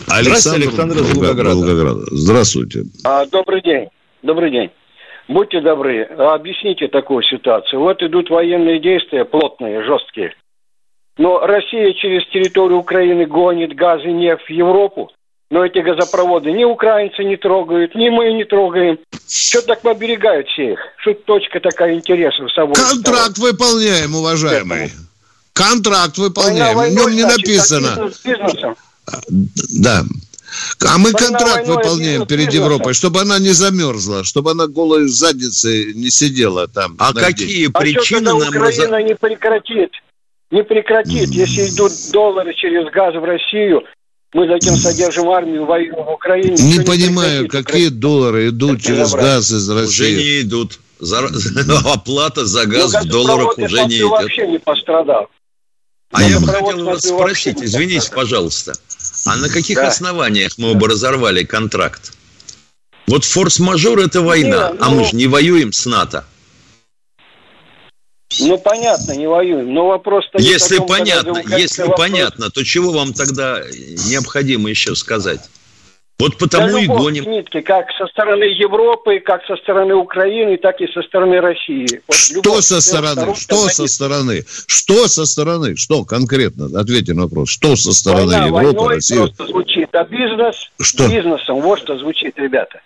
[0.08, 2.00] Здравствуйте, Александр из Волгограда.
[2.10, 2.84] Здравствуйте.
[3.04, 3.88] А, добрый день.
[4.22, 4.70] Добрый день.
[5.28, 7.80] Будьте добры, объясните такую ситуацию.
[7.80, 10.34] Вот идут военные действия плотные, жесткие.
[11.18, 15.10] Но Россия через территорию Украины гонит газ и нефть в Европу.
[15.50, 18.98] Но эти газопроводы ни украинцы не трогают, ни мы не трогаем.
[19.28, 20.78] Что так оберегают все их?
[20.98, 22.74] Что точка такая интереса с собой?
[22.74, 24.90] Контракт выполняем, уважаемый.
[25.52, 26.78] Контракт выполняем.
[26.78, 27.88] В нем не написано.
[27.88, 28.76] Бизнес, бизнесом.
[29.28, 30.04] Да.
[30.86, 32.52] А мы контракт выполняем перед.
[32.54, 36.96] Европой, чтобы она не замерзла, чтобы она голой задницей не сидела там.
[36.98, 37.70] А какие день.
[37.74, 38.48] А что, причины когда нам...
[38.56, 39.90] Украина не прекратит?
[40.50, 41.28] Не прекратит.
[41.28, 43.82] Если идут доллары через газ в Россию,
[44.32, 46.56] мы затем содержим армию, воюем в Украине.
[46.56, 47.66] Не понимаю, прекратит.
[47.66, 49.26] какие доллары идут Это через забрать.
[49.26, 50.14] газ из Уже России.
[50.16, 50.80] не идут.
[51.00, 51.28] За-
[51.92, 54.08] Оплата за Ну, газ в долларах уже не идет.
[54.10, 55.28] вообще не пострадал.
[56.10, 58.22] А я бы хотел вас спросить, не извините, пострадал.
[58.24, 58.72] пожалуйста,
[59.26, 59.88] а на каких Да.
[59.88, 62.12] основаниях мы бы разорвали контракт?
[63.06, 66.24] Вот форс-мажор это война, Не, а мы ну- же не воюем с НАТО.
[68.40, 69.72] Ну, понятно, не воюем.
[69.72, 73.62] Но вопрос Если понятно, если вопрос- понятно, то чего вам тогда
[74.08, 75.40] необходимо еще сказать?
[76.18, 77.24] Вот Да потому и гоним.
[77.24, 82.00] к нитке, как со стороны Европы, как со стороны Украины, так и со стороны России.
[82.08, 83.14] Вот Что любовь со стороны?
[83.14, 84.44] сторон Что со стороны?
[84.66, 85.76] Что со стороны?
[85.76, 86.66] Что конкретно?
[86.80, 87.50] Ответьте на вопрос.
[87.50, 89.16] Что со стороны Война Европы, России?
[89.16, 91.08] просто звучит, а бизнес Что?
[91.08, 91.60] бизнесом.
[91.60, 92.80] Вот что звучит, ребята.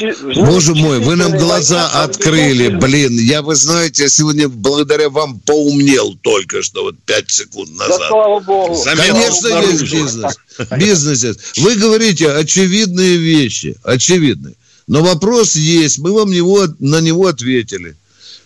[0.00, 3.18] Боже мой, вы нам глаза открыли, блин.
[3.18, 8.08] Я, вы знаете, я сегодня благодаря вам поумнел только что, вот пять секунд Да назад.
[8.08, 8.74] слава богу.
[8.74, 10.36] Заметил Конечно, есть бизнес.
[10.78, 11.58] Бизнес есть.
[11.58, 14.54] Вы говорите очевидные вещи, очевидные.
[14.86, 17.94] Но вопрос есть, мы вам него, на него ответили.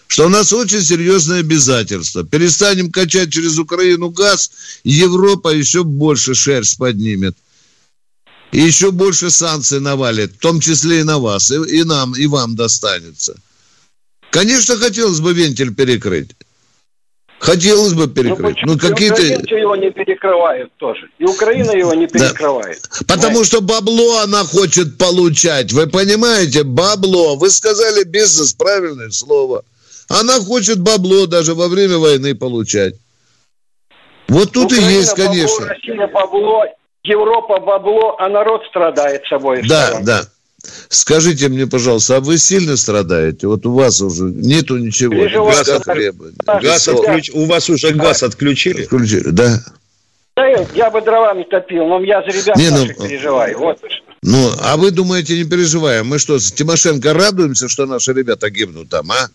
[0.09, 2.25] Что у нас очень серьезное обязательство.
[2.25, 4.51] Перестанем качать через Украину газ,
[4.85, 7.37] Европа еще больше шерсть поднимет.
[8.57, 12.27] И еще больше санкций навалит, в том числе и на вас, и, и нам, и
[12.27, 13.37] вам достанется.
[14.31, 16.31] Конечно, хотелось бы вентиль перекрыть.
[17.39, 18.57] Хотелось бы перекрыть.
[18.65, 19.21] Ну, И какие-то...
[19.23, 21.07] его не перекрывают тоже.
[21.19, 22.81] И Украина его не перекрывает.
[23.07, 25.75] Потому что бабло она хочет получать.
[25.75, 26.63] Вы понимаете?
[26.63, 27.37] Бабло.
[27.37, 29.65] Вы сказали бизнес, правильное слово.
[30.09, 32.95] Она хочет бабло даже во время войны получать.
[34.29, 35.67] Вот тут Украина и есть, бабло, конечно.
[35.67, 36.65] Россия бабло,
[37.07, 39.63] Европа бабло, а народ страдает с собой.
[39.67, 40.27] Да, да.
[40.89, 43.47] Скажите мне, пожалуйста, а вы сильно страдаете?
[43.47, 45.15] Вот у вас уже нету ничего.
[45.15, 45.69] Газ.
[46.63, 48.83] Газ отключ- У вас уже газ отключили?
[48.83, 49.63] Отключили, да.
[50.37, 53.59] Да, я бы дровами топил, но я за ребят Не, ну, наших переживаю.
[53.59, 53.79] Вот.
[54.23, 56.09] Ну, а вы думаете, не переживаем?
[56.09, 59.29] Мы что, с Тимошенко радуемся, что наши ребята гибнут там, а?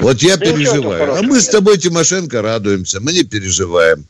[0.00, 1.14] Вот я Да переживаю.
[1.16, 3.00] А мы с тобой, Тимошенко, радуемся.
[3.00, 4.06] Мы не переживаем.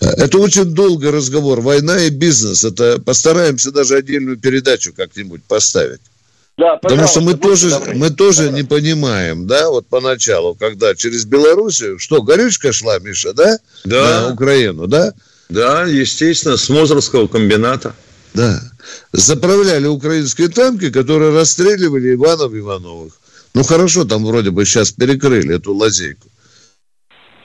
[0.00, 1.60] Это очень долгий разговор.
[1.60, 2.64] Война и бизнес.
[2.64, 6.00] Это постараемся даже отдельную передачу как-нибудь поставить.
[6.58, 7.94] Да, Потому что мы пожалуйста, тоже, добры.
[7.96, 13.58] мы тоже не понимаем, да, вот поначалу, когда через Белоруссию, что, горючка шла, Миша, да?
[13.84, 14.22] Да.
[14.22, 15.12] На Украину, да?
[15.50, 17.94] Да, естественно, с Мозырского комбината.
[18.32, 18.62] Да.
[19.12, 23.12] Заправляли украинские танки, которые расстреливали Иванов Ивановых.
[23.52, 26.28] Ну хорошо, там вроде бы сейчас перекрыли эту лазейку.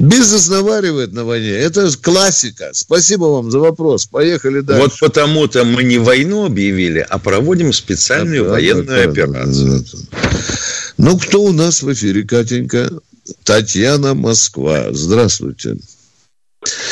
[0.01, 1.51] Бизнес наваривает на войне.
[1.51, 2.69] Это классика.
[2.73, 4.07] Спасибо вам за вопрос.
[4.07, 4.81] Поехали дальше.
[4.83, 9.79] Вот потому-то мы не войну объявили, а проводим специальную Да, военную да, операцию.
[9.79, 10.19] да, да.
[10.97, 12.89] Ну, кто у нас в эфире, Катенька?
[13.43, 14.85] Татьяна Москва.
[14.91, 15.77] Здравствуйте.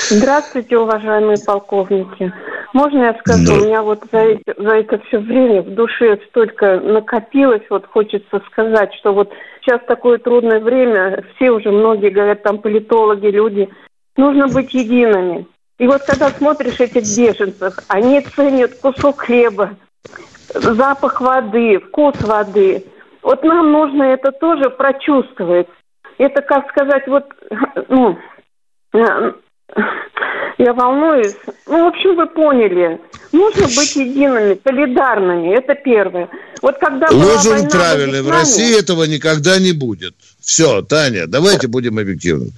[0.09, 2.31] Здравствуйте, уважаемые полковники.
[2.73, 3.53] Можно я скажу, да.
[3.53, 8.41] у меня вот за это, за это все время в душе столько накопилось, вот хочется
[8.51, 13.69] сказать, что вот сейчас такое трудное время, все уже многие говорят, там политологи, люди,
[14.15, 15.47] нужно быть едиными.
[15.77, 19.71] И вот когда смотришь этих беженцев, они ценят кусок хлеба,
[20.53, 22.83] запах воды, вкус воды.
[23.21, 25.67] Вот нам нужно это тоже прочувствовать.
[26.17, 27.25] Это, как сказать, вот,
[27.87, 28.17] ну,
[30.57, 31.35] я волнуюсь.
[31.67, 32.99] Ну, в общем, вы поняли.
[33.31, 35.55] Нужно быть едиными, солидарными.
[35.55, 36.29] Это первое.
[36.61, 38.21] Вот когда Лозунг правильный.
[38.21, 40.15] В России этого никогда не будет.
[40.41, 42.51] Все, Таня, давайте будем объективны.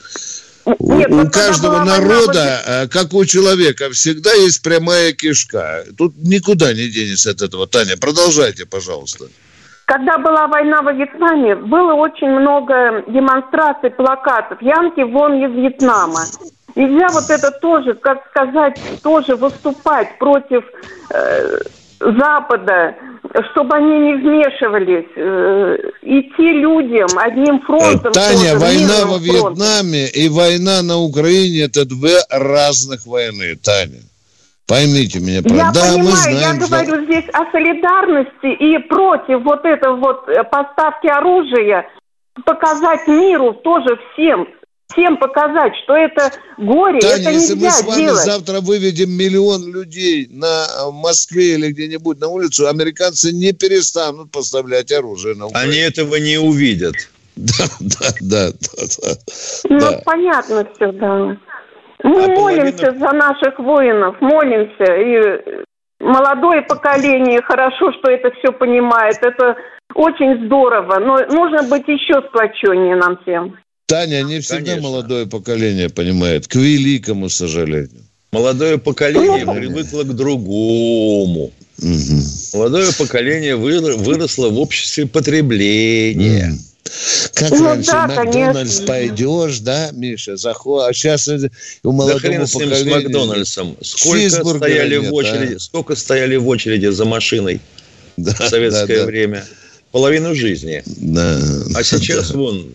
[0.66, 2.84] Нет, у, вот каждого народа, война...
[2.84, 5.84] Э, как у человека, всегда есть прямая кишка.
[5.98, 7.68] Тут никуда не денешься от этого.
[7.68, 9.26] Таня, продолжайте, пожалуйста.
[9.86, 14.62] Когда была война во Вьетнаме, было очень много демонстраций, плакатов.
[14.62, 16.24] Янки вон из Вьетнама.
[16.76, 20.64] Нельзя вот это тоже, как сказать, тоже выступать против
[21.10, 21.58] э,
[22.00, 22.96] Запада,
[23.52, 28.12] чтобы они не вмешивались, э, идти людям одним фронтом.
[28.14, 34.02] Таня, тоже, война во Вьетнаме и война на Украине– это две разных войны, Таня.
[34.68, 35.66] Поймите меня правильно.
[35.66, 36.70] Я да, понимаю, мы знаем, я что...
[36.70, 41.88] говорю здесь о солидарности и против вот этого вот э, поставки оружия,
[42.46, 44.48] показать миру тоже всем,
[44.92, 48.26] всем показать, что это горе, Таня, это если нельзя мы с вами делать.
[48.26, 54.92] завтра выведем миллион людей на э, Москве или где-нибудь на улицу, американцы не перестанут поставлять
[54.92, 55.72] оружие на Украину.
[55.72, 56.96] Они этого не увидят.
[57.36, 59.16] Да, да, да, да, да.
[59.70, 60.02] Ну, да.
[60.06, 61.38] понятно все, да.
[62.04, 63.00] Мы а молимся половина...
[63.00, 64.84] за наших воинов, молимся.
[64.84, 65.64] И
[66.00, 69.18] молодое поколение хорошо, что это все понимает.
[69.22, 69.56] Это
[69.96, 71.00] очень здорово.
[71.00, 73.58] Но нужно быть еще сплоченнее нам всем.
[73.92, 74.82] Таня, не всегда Конечно.
[74.82, 78.06] молодое поколение понимает, к великому сожалению.
[78.32, 81.52] Молодое поколение ну, привыкло к другому.
[81.78, 82.22] Угу.
[82.54, 86.58] Молодое поколение выросло в обществе потребления.
[87.34, 88.86] Как ну, раньше, да, Макдональдс конечно.
[88.88, 90.90] пойдешь, да, Миша, заход...
[90.90, 91.28] а сейчас
[91.84, 92.92] у молодого да хрен с ним, поколения...
[92.92, 93.78] с Макдональдсом.
[93.82, 95.60] Сколько стояли, нет, в очереди, а?
[95.60, 97.60] сколько стояли в очереди за машиной
[98.16, 99.06] да, в советское да, да.
[99.06, 99.46] время?
[99.92, 100.84] половину жизни.
[100.86, 101.40] Да.
[101.76, 102.66] А сейчас вон,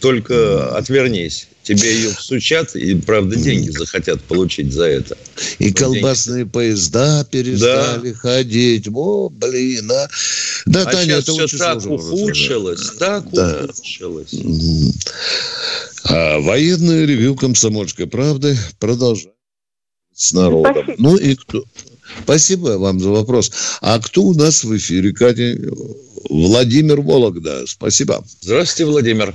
[0.00, 1.48] только отвернись.
[1.62, 5.18] Тебе ее всучат, и, правда, деньги захотят получить за это.
[5.58, 6.50] И колбасные деньги.
[6.50, 8.18] поезда перестали да.
[8.18, 8.86] ходить.
[8.92, 10.08] О, блин, а.
[10.66, 13.20] Да, а Таня, это все так ухудшилось, да.
[13.20, 13.64] так да.
[13.64, 14.34] ухудшилось.
[16.04, 19.34] А военное ревю комсомольской правды продолжает
[20.14, 20.84] с народом.
[20.84, 20.94] Спасибо.
[20.98, 21.64] Ну и кто?
[22.22, 23.50] Спасибо вам за вопрос.
[23.80, 25.58] А кто у нас в эфире, Катя?
[26.30, 27.64] Владимир Вологда.
[27.66, 28.24] Спасибо.
[28.40, 29.34] Здравствуйте, Владимир.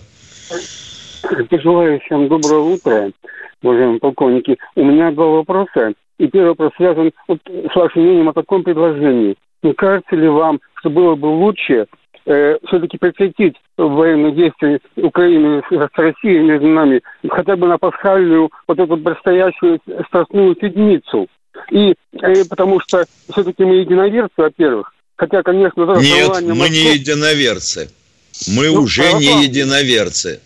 [1.50, 3.10] Пожелаю всем доброго утра,
[3.62, 4.58] уважаемые полковники.
[4.76, 5.94] У меня два вопроса.
[6.18, 9.36] И первый вопрос связан вот с вашим мнением о таком предложении.
[9.64, 11.88] Не кажется ли вам, что было бы лучше
[12.26, 18.80] э, все-таки прекратить военные действия Украины с Россией между нами хотя бы на пасхальную вот
[18.80, 21.28] эту предстоящую страстную седмицу?
[21.72, 27.92] И э, потому что все-таки мы единоверцы, во-первых, Хотя, конечно, Нет, мы не единоверцы.
[28.48, 30.42] Мы ну, уже не единоверцы.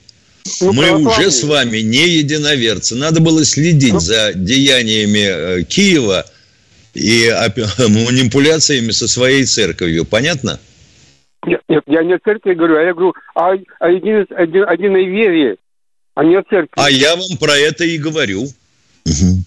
[0.62, 2.96] Ну, мы уже с вами не единоверцы.
[2.96, 6.26] Надо было следить ну, за деяниями э, Киева
[6.94, 7.30] и
[7.80, 10.06] манипуляциями со своей церковью.
[10.06, 10.60] Понятно?
[11.46, 15.06] Нет, нет я не о церкви говорю, а я говорю о, о един, один, единой
[15.06, 15.58] вере,
[16.14, 16.74] а не о церкви.
[16.76, 18.44] А я вам про это и говорю.
[18.44, 19.44] Угу.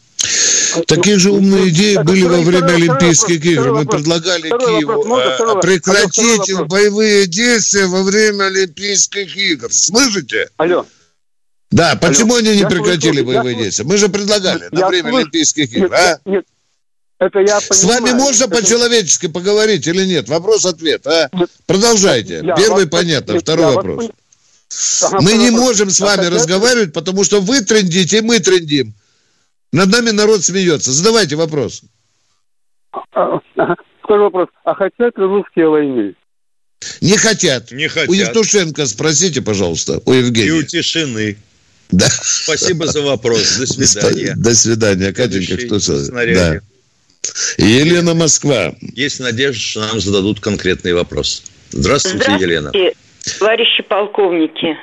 [0.86, 3.72] Такие же умные идеи были во время Олимпийских игр.
[3.72, 9.72] Мы предлагали Киеву э, прекратить боевые действия во время Олимпийских игр.
[9.72, 10.48] Слышите?
[10.56, 10.86] Алло.
[11.70, 13.84] Да, почему они не прекратили боевые действия?
[13.84, 16.18] Мы же предлагали на время Олимпийских игр, а?
[16.24, 16.44] Нет,
[17.18, 17.72] это я понимаю.
[17.72, 18.56] С вами можно это...
[18.56, 20.28] по-человечески поговорить или нет?
[20.28, 21.28] Вопрос-ответ, а?
[21.66, 22.40] Продолжайте.
[22.42, 22.90] Я Первый вас...
[22.90, 24.10] понятно, нет, второй вопрос.
[25.02, 28.94] Ага, мы не можем с вами разговаривать, потому что вы трендите, и мы трендим.
[29.72, 30.92] Над нами народ смеется.
[30.92, 31.82] Задавайте вопрос.
[33.12, 33.38] А,
[34.02, 34.48] второй вопрос.
[34.64, 36.14] А хотят ли русские войны?
[37.00, 37.70] Не хотят.
[37.72, 38.08] Не хотят.
[38.08, 40.48] У Евтушенко спросите, пожалуйста, у Евгения.
[40.48, 41.36] И у Тишины.
[41.90, 42.06] Да.
[42.08, 43.58] Спасибо за вопрос.
[43.58, 44.34] До свидания.
[44.36, 45.12] До свидания.
[45.12, 45.78] Катенька, кто
[46.12, 46.60] Да.
[47.58, 48.74] Елена Москва.
[48.80, 51.42] Есть надежда, что нам зададут конкретный вопрос.
[51.70, 52.72] Здравствуйте, Здравствуйте Елена.
[53.38, 54.76] Товарищи полковники,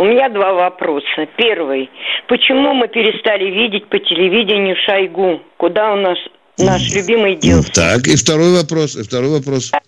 [0.00, 1.28] у меня два вопроса.
[1.36, 1.90] Первый.
[2.26, 5.42] Почему мы перестали видеть по телевидению Шойгу?
[5.58, 6.16] Куда у нас
[6.56, 7.70] наш любимый делся?
[7.70, 8.96] Так, и второй вопрос.
[8.96, 9.72] И второй вопрос.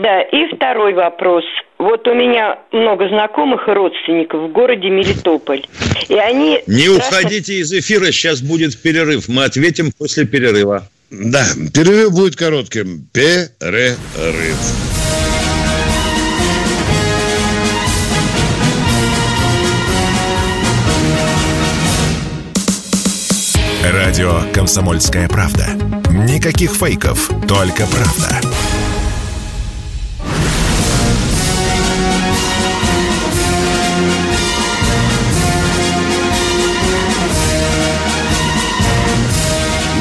[0.00, 1.44] Да, и второй вопрос.
[1.76, 5.62] Вот у меня много знакомых и родственников в городе Мелитополь.
[6.08, 6.62] И они...
[6.66, 9.28] Не уходите из эфира, сейчас будет перерыв.
[9.28, 10.88] Мы ответим после перерыва.
[11.10, 13.06] Да, перерыв будет коротким.
[13.12, 13.98] Перерыв.
[23.84, 25.68] Радио «Комсомольская правда».
[26.10, 28.40] Никаких фейков, только правда.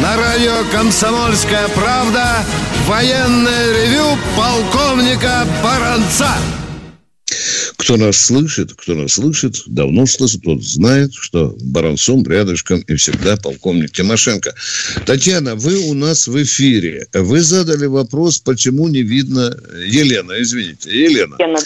[0.01, 2.43] На радио «Комсомольская правда»
[2.87, 6.31] военное ревю полковника Баранца.
[7.87, 13.37] Кто нас слышит, кто нас слышит, давно слышит, тот знает, что Баранцом рядышком и всегда
[13.37, 14.53] полковник Тимошенко.
[15.05, 17.07] Татьяна, вы у нас в эфире.
[17.13, 19.57] Вы задали вопрос, почему не видно...
[19.85, 21.37] Елена, извините, Елена.
[21.39, 21.59] Елена.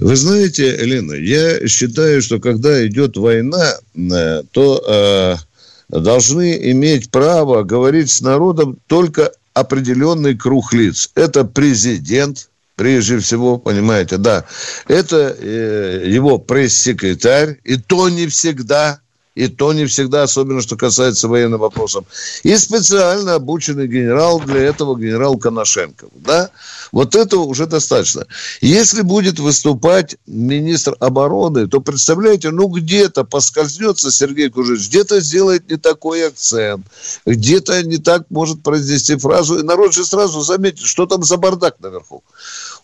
[0.00, 7.62] Вы знаете, Елена, я считаю, что когда идет война, э, то э, должны иметь право
[7.62, 11.08] говорить с народом только определенный круг лиц.
[11.14, 14.44] Это президент, прежде всего, понимаете, да.
[14.86, 19.00] Это э, его пресс-секретарь, и то не всегда,
[19.36, 22.06] и то не всегда, особенно что касается военных вопросов.
[22.42, 26.50] И специально обученный генерал для этого генерал Коношенков, да.
[26.90, 28.26] Вот этого уже достаточно.
[28.62, 35.76] Если будет выступать министр обороны, то представляете, ну где-то поскользнется Сергей Кужевич, где-то сделает не
[35.76, 36.86] такой акцент,
[37.26, 41.76] где-то не так может произнести фразу, и народ же сразу заметит, что там за бардак
[41.80, 42.24] наверху.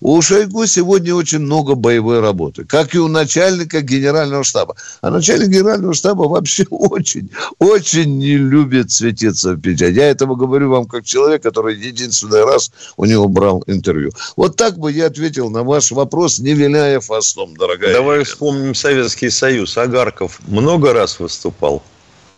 [0.04, 4.74] У Шойгу сегодня очень много боевой работы, как и у начальника генерального штаба.
[5.00, 7.30] А начальник генерального штаба вообще очень,
[7.60, 9.94] очень не любит светиться в печать.
[9.94, 14.10] Я этого говорю вам как человек, который единственный раз у него брал интервью.
[14.36, 17.92] Вот так бы я ответил на ваш вопрос, не виляя фастом, дорогая.
[17.92, 19.78] Давай вспомним Советский Союз.
[19.78, 21.80] Агарков много раз выступал?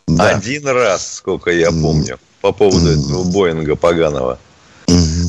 [0.06, 0.36] Да.
[0.36, 4.38] Один раз, сколько я помню, по поводу этого Боинга поганого.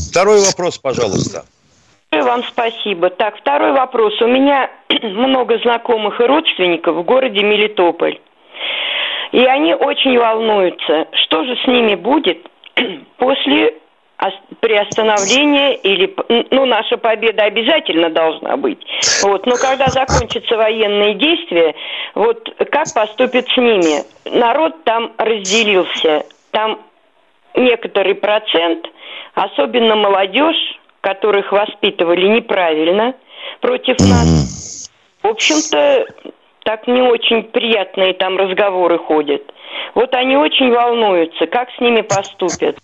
[0.09, 1.45] Второй вопрос, пожалуйста.
[2.23, 3.09] Вам спасибо.
[3.09, 4.19] Так, второй вопрос.
[4.21, 4.69] У меня
[5.01, 8.19] много знакомых и родственников в городе Мелитополь.
[9.31, 12.45] И они очень волнуются, что же с ними будет
[13.17, 13.73] после
[14.17, 16.15] ос- приостановления или...
[16.51, 18.79] Ну, наша победа обязательно должна быть.
[19.23, 19.45] Вот.
[19.45, 21.75] Но когда закончатся военные действия,
[22.13, 24.03] вот как поступят с ними?
[24.37, 26.25] Народ там разделился.
[26.51, 26.79] Там
[27.55, 28.87] некоторый процент,
[29.33, 33.13] особенно молодежь, которых воспитывали неправильно
[33.61, 34.89] против нас.
[35.21, 36.05] В общем-то,
[36.63, 39.43] так не очень приятные там разговоры ходят.
[39.93, 42.77] Вот они очень волнуются, как с ними поступят.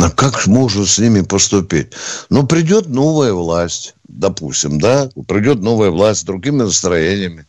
[0.00, 1.92] А как можно с ними поступить?
[2.30, 5.08] Ну, придет новая власть, допустим, да?
[5.26, 7.46] Придет новая власть с другими настроениями.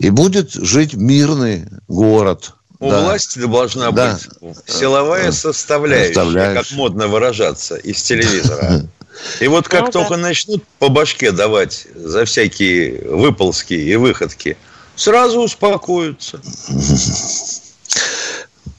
[0.00, 2.54] И будет жить мирный город.
[2.84, 3.00] У да.
[3.00, 4.12] власти должна Да.
[4.12, 6.62] быть силовая составляющая, Составляющая.
[6.62, 8.82] как модно выражаться, из телевизора.
[9.40, 9.92] И вот как Ну да.
[9.92, 14.56] только начнут по башке давать за всякие выползки и выходки,
[14.96, 16.40] сразу успокоятся.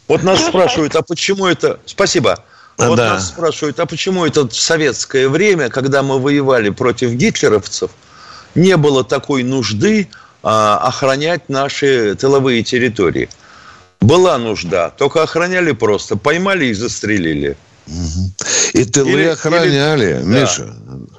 [0.07, 1.79] Вот нас спрашивают, а почему это...
[1.85, 2.43] Спасибо.
[2.77, 3.13] А, Вот да.
[3.15, 7.89] нас спрашивают, а почему это в советское время, когда мы воевали против гитлеровцев,
[8.53, 10.09] не было такой нужды
[10.43, 13.29] а, охранять наши тыловые территории?
[14.01, 17.57] Была нужда, только охраняли просто, поймали и застрелили.
[18.73, 20.75] И тылы Или- охраняли, или- Миша.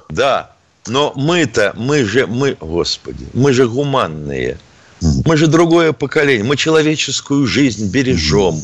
[0.09, 0.51] Да,
[0.85, 4.57] но мы-то, мы же, мы, господи, мы же гуманные.
[5.01, 6.43] Мы же другое поколение.
[6.43, 8.63] Мы человеческую жизнь бережем.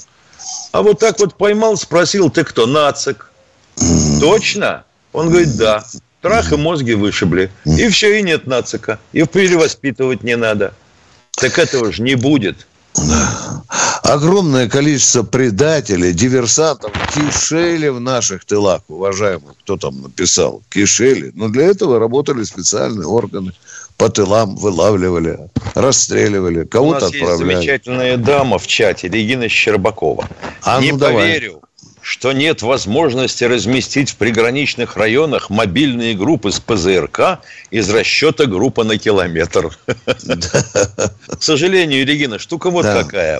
[0.72, 3.32] А вот так вот поймал, спросил, ты кто, нацик?
[4.20, 4.84] Точно?
[5.12, 5.84] Он говорит, да.
[6.22, 7.52] Трах и мозги вышибли.
[7.66, 8.98] И все, и нет нацика.
[9.12, 10.74] И перевоспитывать не надо.
[11.36, 12.66] Так этого же не будет.
[14.04, 19.56] Огромное количество предателей, диверсантов кишели в наших тылах, уважаемых.
[19.64, 20.62] Кто там написал?
[20.70, 21.32] Кишели.
[21.36, 23.54] Но для этого работали специальные органы.
[23.96, 25.40] По тылам вылавливали,
[25.74, 27.54] расстреливали, У кого-то нас есть отправляли.
[27.56, 30.28] замечательная дама в чате, Регина Щербакова.
[30.64, 31.16] А Не ну давай.
[31.16, 31.62] поверю,
[32.04, 37.40] что нет возможности разместить в приграничных районах мобильные группы с ПЗРК
[37.72, 39.76] из расчета группа на километр.
[39.96, 43.40] К сожалению, Регина, штука вот какая.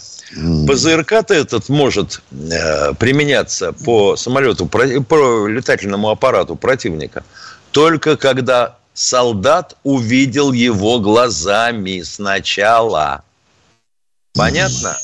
[0.68, 7.24] ПЗРК-то этот может э, применяться по самолету, по летательному аппарату противника
[7.72, 13.24] только когда солдат увидел его глазами сначала.
[14.36, 14.98] Понятно?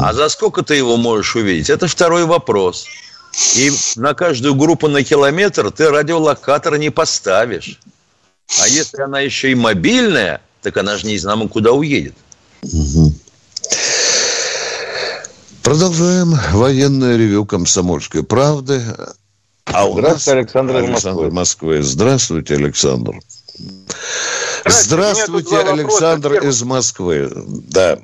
[0.00, 1.70] А за сколько ты его можешь увидеть?
[1.70, 2.86] Это второй вопрос.
[3.56, 7.78] И на каждую группу на километр ты радиолокатор не поставишь.
[8.60, 12.14] А если она еще и мобильная, так она же не знамо куда уедет.
[12.62, 13.12] Угу.
[15.62, 18.82] Продолжаем военное ревю комсомольской правды.
[19.64, 21.82] А у нас Александр, Александр Москвы.
[21.82, 23.20] Здравствуйте, Александр.
[24.64, 27.30] Здравствуйте, Здравствуйте Александр из Москвы.
[27.68, 27.98] Да.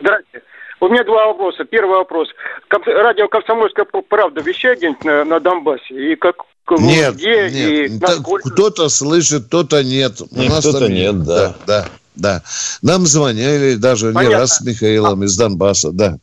[0.00, 0.46] Здравствуйте.
[0.80, 1.64] У меня два вопроса.
[1.64, 2.28] Первый вопрос.
[2.70, 6.12] Радио «Комсомольская правда» вещает где-нибудь на, на Донбассе?
[6.12, 6.36] И как,
[6.70, 7.90] нет, где, нет.
[7.90, 8.48] И насколько...
[8.50, 10.20] Кто-то слышит, кто-то нет.
[10.20, 10.92] У нас кто-то там...
[10.92, 11.34] нет, да.
[11.34, 11.54] да.
[11.66, 12.42] Да, да.
[12.82, 14.28] Нам звонили даже Понятно.
[14.28, 15.24] не раз с Михаилом а...
[15.24, 16.16] из Донбасса, да.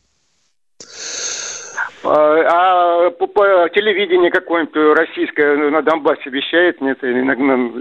[2.02, 6.80] А, а по, по телевидению какое-нибудь российское на Донбассе вещает?
[6.80, 7.80] Нет, иногда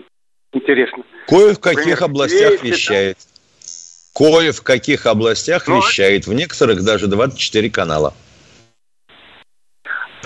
[0.53, 1.03] интересно.
[1.27, 3.17] Кое в каких Например, областях вещает.
[4.17, 6.25] Кое в каких областях ну, вещает.
[6.25, 8.15] В некоторых даже 24 канала.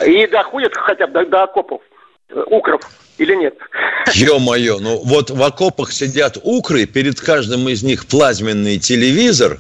[0.06, 1.82] И доходит хотя бы до, до окопов,
[2.30, 3.58] э, укров или нет?
[4.14, 9.60] Ё-моё, ну вот в окопах сидят укры, перед каждым из них плазменный телевизор,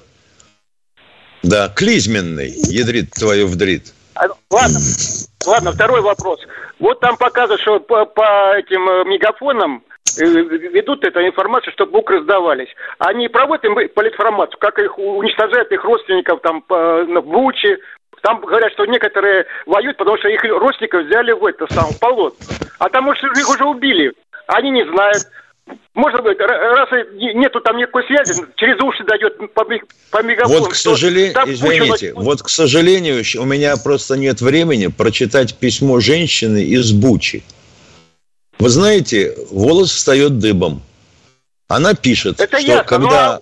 [1.43, 3.93] да, клизменный, ядрит твою вдрит.
[4.21, 4.79] А, ладно,
[5.47, 6.39] ладно, второй вопрос.
[6.79, 9.83] Вот там показывают, что по, по этим э, мегафонам
[10.19, 12.69] э, ведут эту информацию, чтобы укры сдавались.
[12.99, 17.79] Они проводят им политинформацию, как их уничтожают их родственников там в Буче.
[18.21, 22.33] Там говорят, что некоторые воюют, потому что их родственников взяли в это сам полон.
[22.77, 24.13] А там, может, их уже убили.
[24.45, 25.23] Они не знают.
[25.93, 30.59] Может быть, раз нету там никакой связи, через уши дает по, по мегафону.
[30.59, 32.23] Вот, к сожалению, извините, куча...
[32.23, 37.43] вот, к сожалению, у меня просто нет времени прочитать письмо женщины из Бучи.
[38.59, 40.81] Вы знаете, волос встает дыбом.
[41.67, 43.35] Она пишет, Это что ясно, когда...
[43.35, 43.41] Но...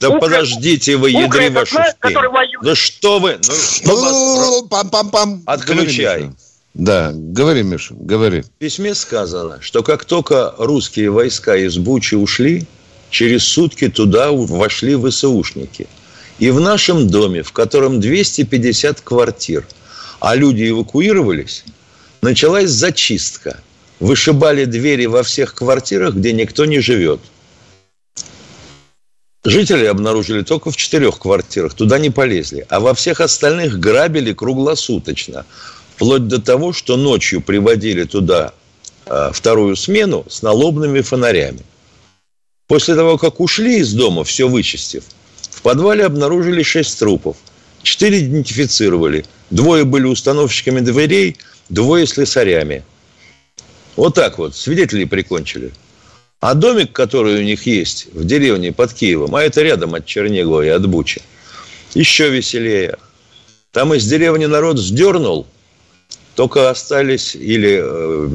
[0.00, 0.20] Да Укр...
[0.20, 1.76] подождите вы, ядри вашу
[2.62, 3.38] Да что вы?
[3.46, 4.62] Ну, что вас...
[4.70, 5.42] Пам-пам-пам.
[5.44, 6.30] Отключай.
[6.74, 8.42] Да, говори, Миша, говори.
[8.42, 12.66] В письме сказано, что как только русские войска из Бучи ушли,
[13.10, 15.88] через сутки туда вошли ВСУшники.
[16.38, 19.66] И в нашем доме, в котором 250 квартир,
[20.20, 21.64] а люди эвакуировались,
[22.22, 23.60] началась зачистка.
[23.98, 27.20] Вышибали двери во всех квартирах, где никто не живет.
[29.44, 32.66] Жители обнаружили только в четырех квартирах, туда не полезли.
[32.68, 35.44] А во всех остальных грабили круглосуточно.
[36.00, 38.54] Вплоть до того, что ночью приводили туда
[39.04, 41.60] а, вторую смену с налобными фонарями.
[42.68, 45.04] После того, как ушли из дома, все вычистив,
[45.50, 47.36] в подвале обнаружили шесть трупов.
[47.82, 49.26] Четыре идентифицировали.
[49.50, 51.36] Двое были установщиками дверей,
[51.68, 52.82] двое слесарями.
[53.94, 55.70] Вот так вот, свидетелей прикончили.
[56.40, 60.62] А домик, который у них есть в деревне под Киевом, а это рядом от Чернигова
[60.62, 61.20] и от Бучи,
[61.92, 62.96] еще веселее.
[63.70, 65.46] Там из деревни народ сдернул–
[66.40, 68.28] только остались или э,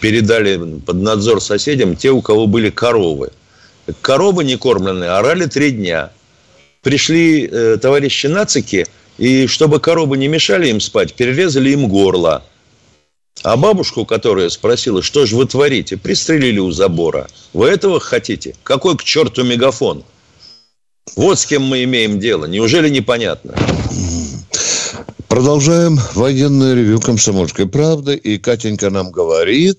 [0.00, 3.28] передали под надзор соседям те, у кого были коровы.
[4.00, 6.12] Коровы не кормленные орали три дня.
[6.80, 8.86] Пришли э, товарищи нацики,
[9.18, 12.42] и чтобы коровы не мешали им спать, перерезали им горло.
[13.42, 17.28] А бабушку, которая спросила, что же вы творите, пристрелили у забора.
[17.52, 18.54] Вы этого хотите?
[18.62, 20.04] Какой к черту мегафон?
[21.16, 22.46] Вот с кем мы имеем дело.
[22.46, 23.54] Неужели непонятно?
[25.30, 28.16] Продолжаем военное ревю «Комсомольской правды».
[28.16, 29.76] И Катенька нам говорит,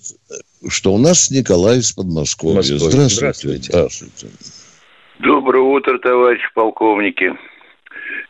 [0.70, 2.62] что у нас Николай из Подмосковья.
[2.62, 3.16] Здравствуйте.
[3.16, 3.72] Здравствуйте.
[3.74, 4.28] Здравствуйте.
[5.20, 7.34] Доброе утро, товарищи полковники.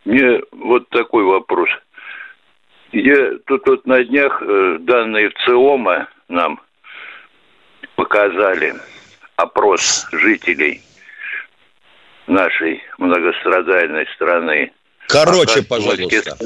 [0.04, 1.68] Мне вот такой вопрос.
[2.90, 6.60] Я тут вот на днях э, данные в ЦИОМа нам
[7.94, 8.74] показали
[9.36, 10.82] опрос жителей
[12.26, 14.72] нашей многострадальной страны.
[15.06, 16.36] Короче, пожалуйста.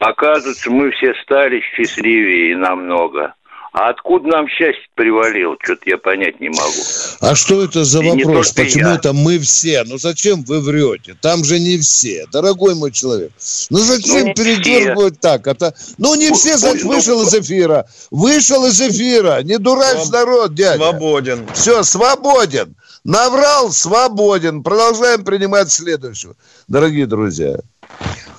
[0.00, 3.34] Оказывается, мы все стали счастливее и намного.
[3.72, 6.82] А откуда нам счастье привалило, что-то я понять не могу.
[7.20, 8.52] А что это за и вопрос?
[8.52, 8.94] Почему я.
[8.94, 9.84] это мы все?
[9.84, 11.16] Ну зачем вы врете?
[11.20, 13.30] Там же не все, дорогой мой человек.
[13.68, 15.46] Ну зачем ну, передергивать так?
[15.46, 15.74] Это...
[15.98, 17.86] Ну не все, значит, вышел из эфира.
[18.10, 19.42] Вышел из эфира.
[19.42, 20.12] Не дурачь Своб...
[20.12, 20.78] народ, дядя.
[20.78, 21.46] Свободен.
[21.52, 22.74] Все, свободен.
[23.04, 24.62] Наврал, свободен.
[24.62, 26.34] Продолжаем принимать следующего.
[26.68, 27.58] Дорогие друзья.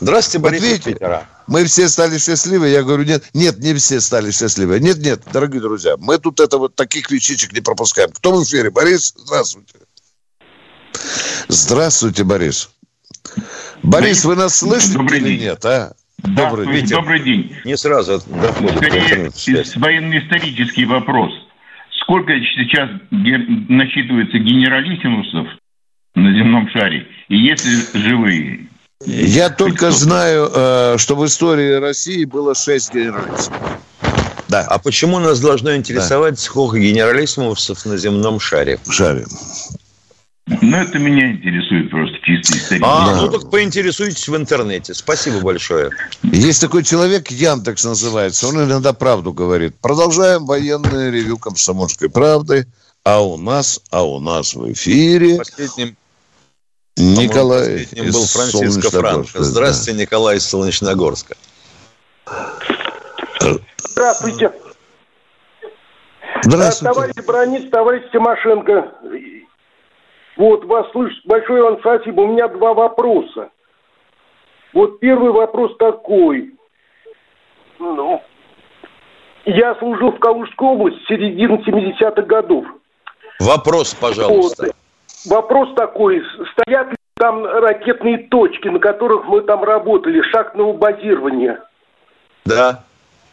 [0.02, 2.70] Здравствуйте, Борис вот видите, Питера мы все стали счастливы.
[2.70, 4.80] Я говорю, нет, нет, не все стали счастливы.
[4.80, 8.10] Нет, нет, дорогие друзья, мы тут это вот таких вещичек не пропускаем.
[8.12, 8.72] Кто в эфире?
[8.72, 9.74] Борис, здравствуйте.
[11.50, 12.70] Здравствуйте, Борис.
[13.84, 15.42] Борис, вы нас слышите Добрый или день.
[15.42, 15.94] нет, а?
[16.20, 16.90] Да, добрый, день.
[16.90, 17.56] добрый день.
[17.66, 18.78] Не сразу доходит.
[18.78, 19.32] Скорее,
[19.76, 21.34] военно-исторический вопрос.
[22.02, 25.48] Сколько сейчас насчитывается генералиссимусов
[26.16, 27.08] на земном шаре?
[27.28, 28.71] И есть ли живые?
[29.06, 33.60] Я только знаю, э, что в истории России было шесть генералиссимов.
[34.48, 34.66] Да.
[34.68, 36.42] А почему нас должно интересовать да.
[36.42, 38.80] сколько генералиссимусов на земном шаре?
[38.90, 39.26] Шаре.
[40.48, 42.84] Ну, это меня интересует просто чисто исторически.
[42.84, 43.22] А, да.
[43.22, 44.94] ну так поинтересуйтесь в интернете.
[44.94, 45.92] Спасибо большое.
[46.24, 49.76] Есть такой человек, Яндекс называется, он иногда правду говорит.
[49.80, 52.68] Продолжаем военное ревю комсомольской правды.
[53.04, 55.38] А у нас, а у нас в эфире...
[55.38, 55.96] Последним
[56.98, 59.44] Николай Последним был Франциско Франко.
[59.44, 60.04] Здравствуйте, да.
[60.04, 61.36] Николай из Солнечногорска.
[63.78, 64.52] Здравствуйте.
[66.44, 66.94] Здравствуйте.
[66.94, 68.92] Товарищ Бронец, товарищ Тимошенко.
[70.38, 71.26] Вот, вас слышит.
[71.26, 72.22] Большое вам спасибо.
[72.22, 73.50] У меня два вопроса.
[74.74, 76.56] Вот первый вопрос такой.
[77.80, 78.22] Ну,
[79.46, 82.66] я служил в Калужской области середины 70-х годов.
[83.40, 84.68] Вопрос, пожалуйста.
[84.68, 84.76] Вот.
[85.26, 86.22] Вопрос такой.
[86.54, 91.62] Стоят ли там ракетные точки, на которых мы там работали, шахтного базирования?
[92.46, 92.84] Да.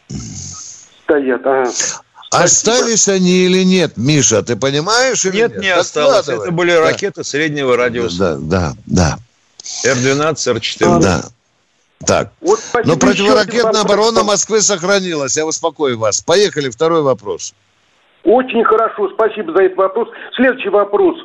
[0.07, 1.69] Стоят, ага.
[2.31, 5.25] Остались они или нет, Миша, ты понимаешь?
[5.25, 6.27] Или нет, нет, не осталось.
[6.27, 6.81] Это были да.
[6.81, 8.37] ракеты среднего радиуса.
[8.39, 9.89] Да, да, да.
[9.89, 10.99] Р-12, Р-14.
[11.01, 11.21] Да.
[12.05, 12.31] Так.
[12.39, 15.35] Вот, Но противоракетная оборона Москвы сохранилась.
[15.37, 16.21] Я успокою вас.
[16.21, 17.53] Поехали, второй вопрос.
[18.23, 20.09] Очень хорошо, спасибо за этот вопрос.
[20.35, 21.17] Следующий вопрос.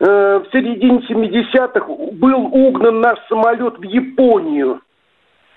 [0.00, 4.80] Э, в середине 70-х был угнан наш самолет в Японию.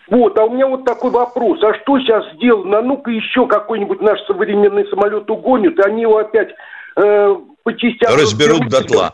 [0.10, 1.64] Вот, а у меня вот такой вопрос.
[1.64, 2.82] А что сейчас сделано?
[2.82, 6.50] Ну-ка еще какой-нибудь наш современный самолет угонят, и они его опять
[6.98, 8.16] э, по частям...
[8.16, 9.14] Разберут дотла.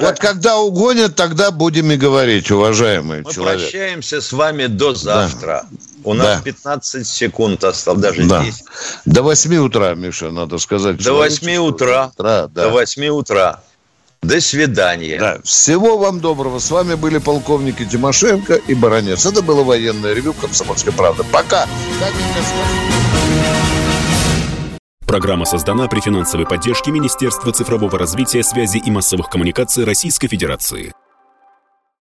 [0.00, 3.60] Вот когда угонят, тогда будем и говорить, уважаемый Мы человек.
[3.60, 5.66] прощаемся с вами до завтра.
[5.70, 5.78] Да.
[6.04, 6.42] У нас да.
[6.42, 8.42] 15 секунд осталось, даже да.
[8.42, 8.64] 10.
[9.04, 11.04] До 8 утра, Миша, надо сказать.
[11.04, 12.10] До 8 утра.
[12.14, 12.64] утра да.
[12.64, 13.60] До 8 утра.
[14.22, 15.18] До свидания.
[15.18, 15.38] Да.
[15.44, 16.58] Всего вам доброго.
[16.58, 19.24] С вами были полковники Тимошенко и Баранец.
[19.24, 21.24] Это было военное ревю «Комсомольской правды».
[21.32, 21.66] Пока.
[25.06, 30.92] Программа создана при финансовой поддержке Министерства цифрового развития, связи и массовых коммуникаций Российской Федерации.